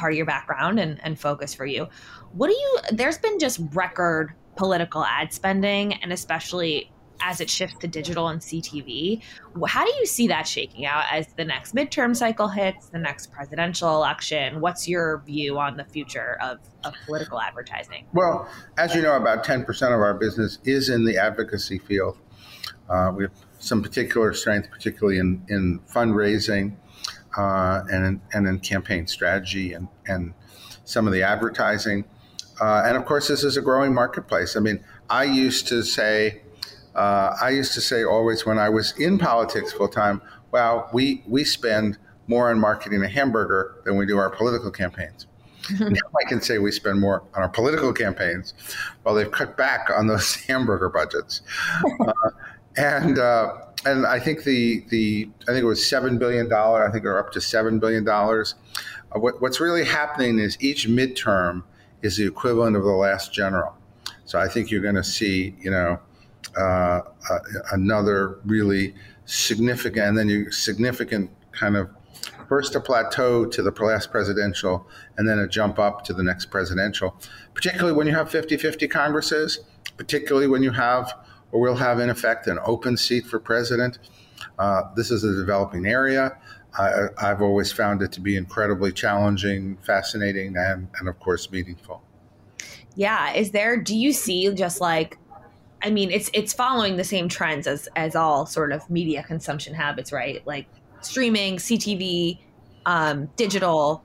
part 0.00 0.12
of 0.12 0.16
your 0.16 0.26
background 0.26 0.80
and, 0.80 0.98
and 1.04 1.20
focus 1.20 1.54
for 1.54 1.66
you 1.66 1.86
what 2.32 2.48
do 2.48 2.54
you, 2.54 2.78
there's 2.92 3.18
been 3.18 3.38
just 3.38 3.60
record 3.72 4.32
political 4.56 5.04
ad 5.04 5.32
spending 5.32 5.94
and 5.94 6.12
especially 6.12 6.90
as 7.22 7.40
it 7.40 7.50
shifts 7.50 7.76
to 7.80 7.86
digital 7.86 8.28
and 8.28 8.40
CTV. 8.40 9.22
How 9.66 9.84
do 9.84 9.92
you 9.98 10.06
see 10.06 10.28
that 10.28 10.46
shaking 10.46 10.86
out 10.86 11.04
as 11.10 11.26
the 11.34 11.44
next 11.44 11.74
midterm 11.74 12.16
cycle 12.16 12.48
hits, 12.48 12.88
the 12.88 12.98
next 12.98 13.30
presidential 13.30 13.94
election? 13.94 14.60
What's 14.60 14.88
your 14.88 15.22
view 15.26 15.58
on 15.58 15.76
the 15.76 15.84
future 15.84 16.38
of, 16.40 16.60
of 16.82 16.94
political 17.04 17.38
advertising? 17.38 18.06
Well, 18.14 18.48
as 18.78 18.94
you 18.94 19.02
know, 19.02 19.16
about 19.16 19.44
10% 19.44 19.66
of 19.68 20.00
our 20.00 20.14
business 20.14 20.58
is 20.64 20.88
in 20.88 21.04
the 21.04 21.18
advocacy 21.18 21.78
field. 21.78 22.16
Uh, 22.88 23.12
we 23.14 23.24
have 23.24 23.32
some 23.58 23.82
particular 23.82 24.32
strength, 24.32 24.70
particularly 24.70 25.18
in, 25.18 25.44
in 25.48 25.80
fundraising 25.80 26.76
uh, 27.36 27.82
and, 27.90 28.06
in, 28.06 28.20
and 28.32 28.46
in 28.46 28.58
campaign 28.60 29.06
strategy 29.06 29.72
and, 29.72 29.88
and 30.06 30.34
some 30.84 31.06
of 31.06 31.12
the 31.12 31.22
advertising. 31.22 32.04
Uh, 32.60 32.82
and 32.84 32.96
of 32.96 33.04
course, 33.04 33.28
this 33.28 33.44
is 33.44 33.56
a 33.56 33.62
growing 33.62 33.94
marketplace. 33.94 34.56
I 34.56 34.60
mean, 34.60 34.82
I 35.08 35.24
used 35.24 35.66
to 35.68 35.82
say, 35.82 36.42
uh, 36.94 37.36
I 37.40 37.50
used 37.50 37.72
to 37.74 37.80
say 37.80 38.04
always 38.04 38.44
when 38.44 38.58
I 38.58 38.68
was 38.68 38.92
in 38.98 39.18
politics 39.18 39.72
full 39.72 39.88
time, 39.88 40.20
wow, 40.52 40.88
we, 40.92 41.22
we 41.26 41.44
spend 41.44 41.98
more 42.26 42.50
on 42.50 42.60
marketing 42.60 43.02
a 43.02 43.08
hamburger 43.08 43.82
than 43.84 43.96
we 43.96 44.06
do 44.06 44.18
our 44.18 44.30
political 44.30 44.70
campaigns. 44.70 45.26
now 45.80 45.88
I 45.88 46.28
can 46.28 46.40
say 46.40 46.58
we 46.58 46.72
spend 46.72 47.00
more 47.00 47.22
on 47.34 47.42
our 47.42 47.48
political 47.48 47.92
campaigns 47.92 48.54
while 49.02 49.14
they've 49.14 49.30
cut 49.30 49.56
back 49.56 49.88
on 49.94 50.06
those 50.06 50.34
hamburger 50.46 50.88
budgets. 50.88 51.42
Uh, 52.00 52.12
and 52.76 53.18
uh, 53.18 53.52
and 53.84 54.06
I 54.06 54.18
think 54.18 54.44
the 54.44 54.84
the 54.88 55.28
I 55.42 55.52
think 55.52 55.62
it 55.62 55.66
was 55.66 55.86
seven 55.86 56.18
billion 56.18 56.48
dollar. 56.48 56.86
I 56.86 56.90
think 56.90 57.04
they're 57.04 57.18
up 57.18 57.32
to 57.32 57.40
seven 57.40 57.78
billion 57.78 58.04
dollars. 58.04 58.54
Uh, 59.14 59.18
what, 59.18 59.40
what's 59.40 59.60
really 59.60 59.84
happening 59.84 60.38
is 60.38 60.56
each 60.60 60.88
midterm 60.88 61.64
is 62.02 62.16
the 62.16 62.26
equivalent 62.26 62.76
of 62.76 62.84
the 62.84 62.90
last 62.90 63.32
general. 63.32 63.74
So 64.24 64.38
I 64.38 64.48
think 64.48 64.70
you're 64.70 64.80
going 64.80 64.94
to 64.94 65.04
see, 65.04 65.56
you 65.60 65.70
know, 65.70 65.98
uh, 66.56 67.00
uh, 67.30 67.38
another 67.72 68.38
really 68.44 68.94
significant, 69.26 70.06
and 70.06 70.18
then 70.18 70.28
you 70.28 70.50
significant 70.50 71.30
kind 71.52 71.76
of 71.76 71.90
first 72.48 72.74
a 72.74 72.80
plateau 72.80 73.46
to 73.46 73.62
the 73.62 73.70
last 73.84 74.10
presidential, 74.10 74.86
and 75.16 75.28
then 75.28 75.38
a 75.38 75.46
jump 75.46 75.78
up 75.78 76.04
to 76.04 76.12
the 76.12 76.22
next 76.22 76.46
presidential. 76.46 77.16
Particularly 77.54 77.92
when 77.92 78.06
you 78.06 78.14
have 78.14 78.28
50-50 78.28 78.90
Congresses, 78.90 79.60
particularly 79.96 80.48
when 80.48 80.62
you 80.62 80.72
have, 80.72 81.12
or 81.52 81.60
we'll 81.60 81.76
have 81.76 81.98
in 81.98 82.10
effect, 82.10 82.46
an 82.46 82.58
open 82.64 82.96
seat 82.96 83.26
for 83.26 83.38
president. 83.38 83.98
Uh, 84.58 84.82
this 84.94 85.10
is 85.10 85.24
a 85.24 85.34
developing 85.34 85.86
area. 85.86 86.36
I, 86.78 87.08
have 87.18 87.42
always 87.42 87.72
found 87.72 88.00
it 88.02 88.12
to 88.12 88.20
be 88.20 88.36
incredibly 88.36 88.92
challenging, 88.92 89.76
fascinating, 89.78 90.56
and, 90.56 90.88
and 90.98 91.08
of 91.08 91.18
course, 91.18 91.50
meaningful. 91.50 92.02
Yeah. 92.94 93.32
Is 93.32 93.50
there, 93.50 93.76
do 93.76 93.96
you 93.96 94.12
see 94.12 94.52
just 94.54 94.80
like, 94.80 95.18
I 95.82 95.90
mean, 95.90 96.10
it's 96.10 96.30
it's 96.34 96.52
following 96.52 96.96
the 96.96 97.04
same 97.04 97.28
trends 97.28 97.66
as 97.66 97.88
as 97.96 98.14
all 98.14 98.44
sort 98.44 98.72
of 98.72 98.88
media 98.90 99.22
consumption 99.22 99.74
habits, 99.74 100.12
right? 100.12 100.46
Like 100.46 100.66
streaming, 101.00 101.56
CTV, 101.56 102.38
um, 102.86 103.30
digital. 103.36 104.04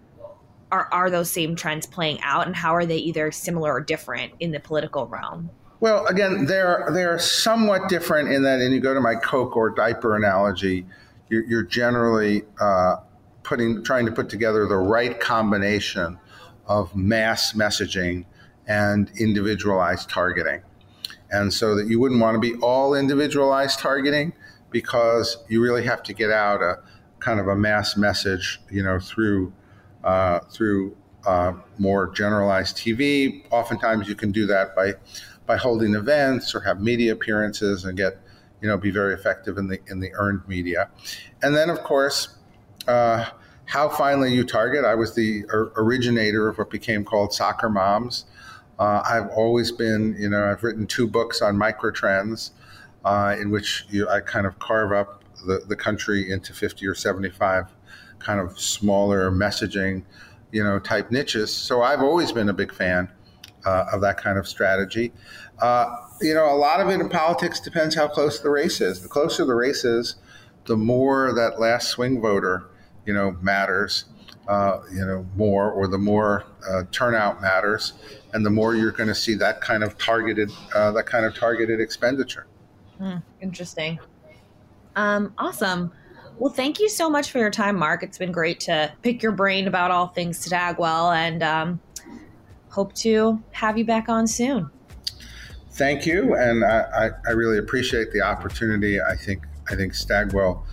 Are 0.71 0.87
are 0.91 1.09
those 1.09 1.29
same 1.29 1.55
trends 1.55 1.85
playing 1.85 2.21
out, 2.21 2.47
and 2.47 2.55
how 2.55 2.73
are 2.75 2.85
they 2.85 2.97
either 2.97 3.31
similar 3.31 3.73
or 3.73 3.81
different 3.81 4.33
in 4.39 4.51
the 4.51 4.59
political 4.59 5.05
realm? 5.07 5.49
Well, 5.79 6.05
again, 6.07 6.45
they're 6.45 6.89
they're 6.93 7.19
somewhat 7.19 7.89
different 7.89 8.31
in 8.31 8.43
that, 8.43 8.59
and 8.59 8.73
you 8.73 8.79
go 8.79 8.93
to 8.93 9.01
my 9.01 9.15
Coke 9.15 9.57
or 9.57 9.69
diaper 9.69 10.15
analogy 10.15 10.85
you're, 11.29 11.43
you're 11.45 11.63
generally 11.63 12.43
uh, 12.59 12.97
putting 13.43 13.83
trying 13.83 14.05
to 14.05 14.11
put 14.11 14.29
together 14.29 14.67
the 14.67 14.77
right 14.77 15.19
combination 15.19 16.19
of 16.67 16.95
mass 16.95 17.53
messaging 17.53 18.25
and 18.67 19.11
individualized 19.19 20.09
targeting. 20.09 20.61
And 21.31 21.53
so 21.53 21.75
that 21.75 21.87
you 21.87 21.99
wouldn't 21.99 22.21
want 22.21 22.35
to 22.35 22.39
be 22.39 22.55
all 22.61 22.93
individualized 22.93 23.79
targeting 23.79 24.33
because 24.71 25.37
you 25.49 25.61
really 25.61 25.83
have 25.85 26.03
to 26.03 26.13
get 26.13 26.31
out 26.31 26.61
a 26.61 26.79
kind 27.19 27.39
of 27.39 27.47
a 27.47 27.55
mass 27.55 27.97
message, 27.97 28.61
you 28.69 28.83
know, 28.83 28.99
through 28.99 29.53
uh, 30.03 30.39
through 30.51 30.95
uh, 31.25 31.53
more 31.79 32.11
generalized 32.11 32.77
TV. 32.77 33.43
Oftentimes, 33.51 34.07
you 34.07 34.15
can 34.15 34.31
do 34.31 34.45
that 34.45 34.75
by 34.75 34.93
by 35.45 35.57
holding 35.57 35.95
events 35.95 36.55
or 36.55 36.61
have 36.61 36.81
media 36.81 37.13
appearances 37.13 37.85
and 37.85 37.97
get 37.97 38.17
you 38.61 38.71
know, 38.71 38.77
be 38.77 38.89
very 38.89 39.13
effective 39.13 39.57
in 39.59 39.67
the 39.67 39.79
in 39.87 39.99
the 39.99 40.11
earned 40.15 40.41
media. 40.47 40.89
And 41.43 41.55
then, 41.55 41.69
of 41.69 41.83
course, 41.83 42.37
uh, 42.87 43.25
how 43.65 43.89
finally 43.89 44.33
you 44.33 44.43
target. 44.43 44.85
I 44.85 44.95
was 44.95 45.13
the 45.13 45.43
originator 45.51 46.47
of 46.47 46.57
what 46.57 46.69
became 46.69 47.03
called 47.03 47.31
Soccer 47.31 47.69
Moms. 47.69 48.25
Uh, 48.77 49.03
I've 49.05 49.29
always 49.29 49.71
been, 49.71 50.15
you 50.19 50.29
know, 50.29 50.45
I've 50.45 50.63
written 50.63 50.85
two 50.87 51.07
books 51.07 51.41
on 51.41 51.55
microtrends, 51.55 52.51
uh, 53.05 53.35
in 53.39 53.49
which 53.49 53.85
you, 53.89 54.09
I 54.09 54.19
kind 54.19 54.45
of 54.45 54.57
carve 54.59 54.91
up 54.91 55.23
the, 55.45 55.61
the 55.67 55.75
country 55.75 56.31
into 56.31 56.51
50 56.51 56.85
or 56.87 56.95
75 56.95 57.67
kind 58.19 58.39
of 58.39 58.59
smaller 58.59 59.31
messaging, 59.31 60.03
you 60.51 60.63
know, 60.63 60.79
type 60.79 61.11
niches. 61.11 61.53
So 61.53 61.83
I've 61.83 62.01
always 62.01 62.31
been 62.31 62.49
a 62.49 62.53
big 62.53 62.73
fan 62.73 63.09
uh, 63.65 63.85
of 63.91 64.01
that 64.01 64.17
kind 64.17 64.37
of 64.37 64.47
strategy. 64.47 65.11
Uh, 65.59 65.95
you 66.21 66.33
know, 66.33 66.53
a 66.53 66.57
lot 66.57 66.79
of 66.79 66.89
it 66.89 66.99
in 66.99 67.09
politics 67.09 67.59
depends 67.59 67.95
how 67.95 68.07
close 68.07 68.39
the 68.39 68.49
race 68.49 68.81
is. 68.81 69.01
The 69.01 69.07
closer 69.07 69.45
the 69.45 69.55
race 69.55 69.83
is, 69.83 70.15
the 70.65 70.77
more 70.77 71.33
that 71.33 71.59
last 71.59 71.89
swing 71.89 72.21
voter, 72.21 72.69
you 73.05 73.13
know, 73.13 73.37
matters. 73.41 74.05
Uh, 74.47 74.83
you 74.93 75.03
know, 75.03 75.25
more 75.35 75.71
or 75.71 75.87
the 75.87 75.97
more 75.97 76.45
uh, 76.69 76.83
turnout 76.91 77.41
matters, 77.41 77.93
and 78.31 78.45
the 78.45 78.49
more 78.51 78.75
you're 78.75 78.91
going 78.91 79.09
to 79.09 79.15
see 79.15 79.33
that 79.33 79.59
kind 79.59 79.83
of 79.83 79.97
targeted 79.97 80.51
uh, 80.75 80.91
that 80.91 81.07
kind 81.07 81.25
of 81.25 81.33
targeted 81.33 81.79
expenditure. 81.79 82.45
Mm, 83.01 83.23
interesting. 83.41 83.97
Um, 84.95 85.33
awesome. 85.39 85.91
Well, 86.37 86.53
thank 86.53 86.79
you 86.79 86.89
so 86.89 87.09
much 87.09 87.31
for 87.31 87.39
your 87.39 87.49
time, 87.49 87.75
Mark. 87.77 88.03
It's 88.03 88.19
been 88.19 88.31
great 88.31 88.59
to 88.61 88.91
pick 89.01 89.23
your 89.23 89.31
brain 89.31 89.67
about 89.67 89.89
all 89.89 90.07
things 90.07 90.37
Stagwell, 90.37 91.11
and 91.11 91.41
um, 91.41 91.79
hope 92.75 92.93
to 92.93 93.41
have 93.51 93.77
you 93.77 93.85
back 93.85 94.09
on 94.09 94.27
soon 94.27 94.69
thank 95.75 96.05
you, 96.05 96.35
and 96.35 96.63
I, 96.63 97.11
I, 97.27 97.31
really 97.31 97.57
appreciate 97.57 98.11
the 98.11 98.21
opportunity. 98.21 99.01
I 99.01 99.15
think 99.15 99.43
I 99.69 99.75
think 99.75 99.93
Stagwell 99.93 100.65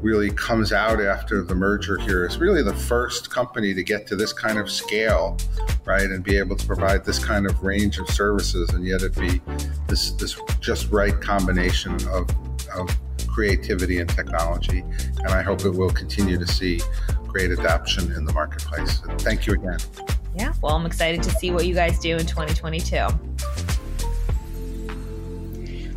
really 0.00 0.30
comes 0.30 0.72
out 0.72 1.00
after 1.00 1.42
the 1.42 1.54
merger 1.54 1.98
here. 1.98 2.24
It's 2.24 2.36
really 2.36 2.62
the 2.62 2.74
first 2.74 3.30
company 3.30 3.72
to 3.74 3.82
get 3.82 4.06
to 4.08 4.16
this 4.16 4.32
kind 4.32 4.58
of 4.58 4.70
scale, 4.70 5.38
right, 5.84 6.08
and 6.08 6.22
be 6.22 6.36
able 6.36 6.56
to 6.56 6.66
provide 6.66 7.04
this 7.04 7.22
kind 7.22 7.46
of 7.46 7.62
range 7.62 7.98
of 7.98 8.08
services, 8.08 8.70
and 8.70 8.84
yet 8.86 9.02
it 9.02 9.18
be 9.18 9.40
this 9.88 10.12
this 10.12 10.38
just 10.60 10.90
right 10.90 11.18
combination 11.20 11.94
of 12.08 12.28
of 12.74 12.96
creativity 13.26 13.98
and 13.98 14.08
technology. 14.08 14.84
And 15.18 15.28
I 15.28 15.42
hope 15.42 15.64
it 15.64 15.70
will 15.70 15.90
continue 15.90 16.38
to 16.38 16.46
see 16.46 16.80
great 17.26 17.50
adoption 17.50 18.12
in 18.12 18.24
the 18.24 18.32
marketplace. 18.32 19.00
Thank 19.18 19.46
you 19.46 19.54
again. 19.54 19.78
Yeah, 20.34 20.52
well, 20.60 20.74
I'm 20.74 20.86
excited 20.86 21.22
to 21.22 21.30
see 21.30 21.50
what 21.50 21.66
you 21.66 21.74
guys 21.74 21.98
do 21.98 22.16
in 22.16 22.26
2022. 22.26 23.06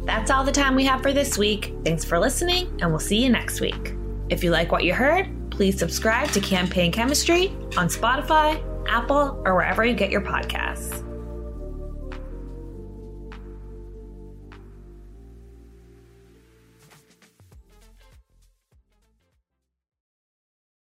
That's 0.06 0.32
all 0.32 0.44
the 0.44 0.52
time 0.52 0.76
we 0.76 0.86
have 0.86 1.02
for 1.02 1.12
this 1.12 1.38
week. 1.38 1.74
Thanks 1.84 2.06
for 2.06 2.18
listening, 2.20 2.68
and 2.82 2.92
we'll 2.92 3.00
see 3.00 3.22
you 3.22 3.30
next 3.30 3.60
week. 3.60 3.94
If 4.30 4.44
you 4.44 4.52
like 4.52 4.72
what 4.72 4.84
you 4.84 4.94
heard, 4.94 5.28
please 5.52 5.78
subscribe 5.78 6.30
to 6.32 6.40
Campaign 6.40 6.92
Chemistry 6.92 7.50
on 7.78 7.88
Spotify, 7.88 8.62
Apple, 8.88 9.42
or 9.44 9.56
wherever 9.56 9.84
you 9.84 9.94
get 9.94 10.12
your 10.12 10.22
podcasts. 10.22 11.07